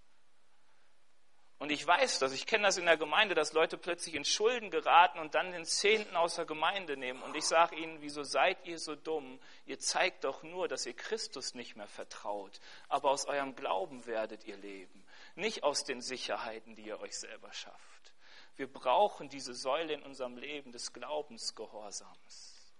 Und 1.59 1.71
ich 1.71 1.85
weiß 1.85 2.19
das, 2.19 2.33
ich 2.33 2.45
kenne 2.45 2.63
das 2.65 2.77
in 2.77 2.85
der 2.85 2.97
Gemeinde, 2.97 3.33
dass 3.33 3.53
Leute 3.53 3.77
plötzlich 3.77 4.13
in 4.13 4.25
Schulden 4.25 4.69
geraten 4.69 5.17
und 5.17 5.33
dann 5.33 5.51
den 5.51 5.65
Zehnten 5.65 6.15
aus 6.15 6.35
der 6.35 6.45
Gemeinde 6.45 6.97
nehmen. 6.97 7.21
Und 7.23 7.35
ich 7.35 7.45
sage 7.45 7.75
ihnen, 7.75 7.99
wieso 8.01 8.21
seid 8.21 8.63
ihr 8.65 8.77
so 8.77 8.95
dumm? 8.95 9.39
Ihr 9.65 9.79
zeigt 9.79 10.23
doch 10.23 10.43
nur, 10.43 10.67
dass 10.67 10.85
ihr 10.85 10.93
Christus 10.93 11.55
nicht 11.55 11.75
mehr 11.75 11.87
vertraut. 11.87 12.59
Aber 12.89 13.09
aus 13.09 13.25
eurem 13.25 13.55
Glauben 13.55 14.05
werdet 14.05 14.45
ihr 14.45 14.57
leben, 14.57 15.03
nicht 15.35 15.63
aus 15.63 15.83
den 15.83 16.01
Sicherheiten, 16.01 16.75
die 16.75 16.83
ihr 16.83 16.99
euch 16.99 17.17
selber 17.17 17.51
schafft. 17.51 18.13
Wir 18.55 18.71
brauchen 18.71 19.27
diese 19.29 19.55
Säule 19.55 19.93
in 19.93 20.03
unserem 20.03 20.37
Leben 20.37 20.71
des 20.71 20.93
Glaubensgehorsams. 20.93 22.71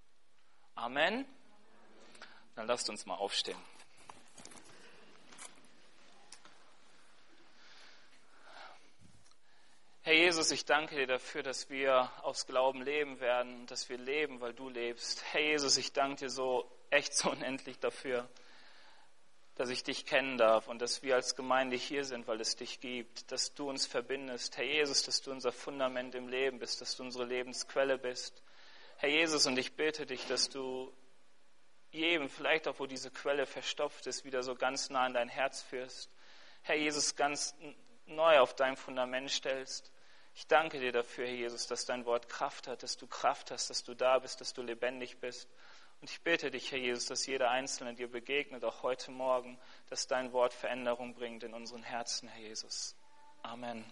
Amen. 0.75 1.25
Dann 2.55 2.67
lasst 2.67 2.89
uns 2.89 3.07
mal 3.07 3.15
aufstehen. 3.15 3.57
Jesus, 10.17 10.49
ich 10.49 10.65
danke 10.65 10.95
dir 10.95 11.05
dafür, 11.05 11.43
dass 11.43 11.69
wir 11.69 12.11
aus 12.23 12.47
Glauben 12.47 12.81
leben 12.81 13.19
werden, 13.19 13.67
dass 13.67 13.87
wir 13.87 13.99
leben, 13.99 14.41
weil 14.41 14.53
du 14.53 14.67
lebst. 14.67 15.23
Herr 15.31 15.41
Jesus, 15.41 15.77
ich 15.77 15.93
danke 15.93 16.25
dir 16.25 16.29
so 16.29 16.67
echt 16.89 17.13
so 17.13 17.29
unendlich 17.29 17.77
dafür, 17.77 18.27
dass 19.53 19.69
ich 19.69 19.83
dich 19.83 20.07
kennen 20.07 20.39
darf 20.39 20.69
und 20.69 20.81
dass 20.81 21.03
wir 21.03 21.13
als 21.13 21.35
Gemeinde 21.35 21.75
hier 21.75 22.03
sind, 22.03 22.27
weil 22.27 22.41
es 22.41 22.55
dich 22.55 22.79
gibt, 22.79 23.31
dass 23.31 23.53
du 23.53 23.69
uns 23.69 23.85
verbindest. 23.85 24.57
Herr 24.57 24.65
Jesus, 24.65 25.03
dass 25.03 25.21
du 25.21 25.29
unser 25.31 25.51
Fundament 25.51 26.15
im 26.15 26.27
Leben 26.27 26.57
bist, 26.57 26.81
dass 26.81 26.95
du 26.95 27.03
unsere 27.03 27.25
Lebensquelle 27.25 27.99
bist. 27.99 28.41
Herr 28.97 29.09
Jesus, 29.09 29.45
und 29.45 29.59
ich 29.59 29.75
bitte 29.75 30.07
dich, 30.07 30.25
dass 30.25 30.49
du 30.49 30.91
jedem, 31.91 32.27
vielleicht 32.27 32.67
auch 32.67 32.79
wo 32.79 32.87
diese 32.87 33.11
Quelle 33.11 33.45
verstopft 33.45 34.07
ist, 34.07 34.25
wieder 34.25 34.41
so 34.41 34.55
ganz 34.55 34.89
nah 34.89 35.05
an 35.05 35.13
dein 35.13 35.29
Herz 35.29 35.61
führst. 35.61 36.09
Herr 36.63 36.75
Jesus, 36.75 37.15
ganz 37.15 37.55
neu 38.07 38.39
auf 38.39 38.55
dein 38.55 38.77
Fundament 38.77 39.29
stellst. 39.29 39.91
Ich 40.37 40.45
danke 40.45 40.79
dir 40.79 40.91
dafür, 40.91 41.25
Herr 41.25 41.33
Jesus, 41.33 41.65
dass 41.65 41.85
dein 41.85 42.05
Wort 42.05 42.29
Kraft 42.29 42.67
hat, 42.67 42.83
dass 42.83 42.95
du 42.95 43.07
Kraft 43.07 43.49
hast, 43.49 43.71
dass 43.71 43.83
du 43.83 43.95
da 43.95 44.19
bist, 44.19 44.39
dass 44.39 44.53
du 44.53 44.61
lebendig 44.61 45.17
bist. 45.17 45.49
Und 45.99 46.11
ich 46.11 46.21
bitte 46.21 46.51
dich, 46.51 46.71
Herr 46.71 46.77
Jesus, 46.77 47.07
dass 47.07 47.25
jeder 47.25 47.49
Einzelne 47.49 47.95
dir 47.95 48.07
begegnet, 48.07 48.63
auch 48.63 48.83
heute 48.83 49.09
Morgen, 49.09 49.57
dass 49.89 50.05
dein 50.05 50.33
Wort 50.33 50.53
Veränderung 50.53 51.15
bringt 51.15 51.41
in 51.41 51.55
unseren 51.55 51.81
Herzen, 51.81 52.29
Herr 52.29 52.49
Jesus. 52.49 52.95
Amen. 53.41 53.83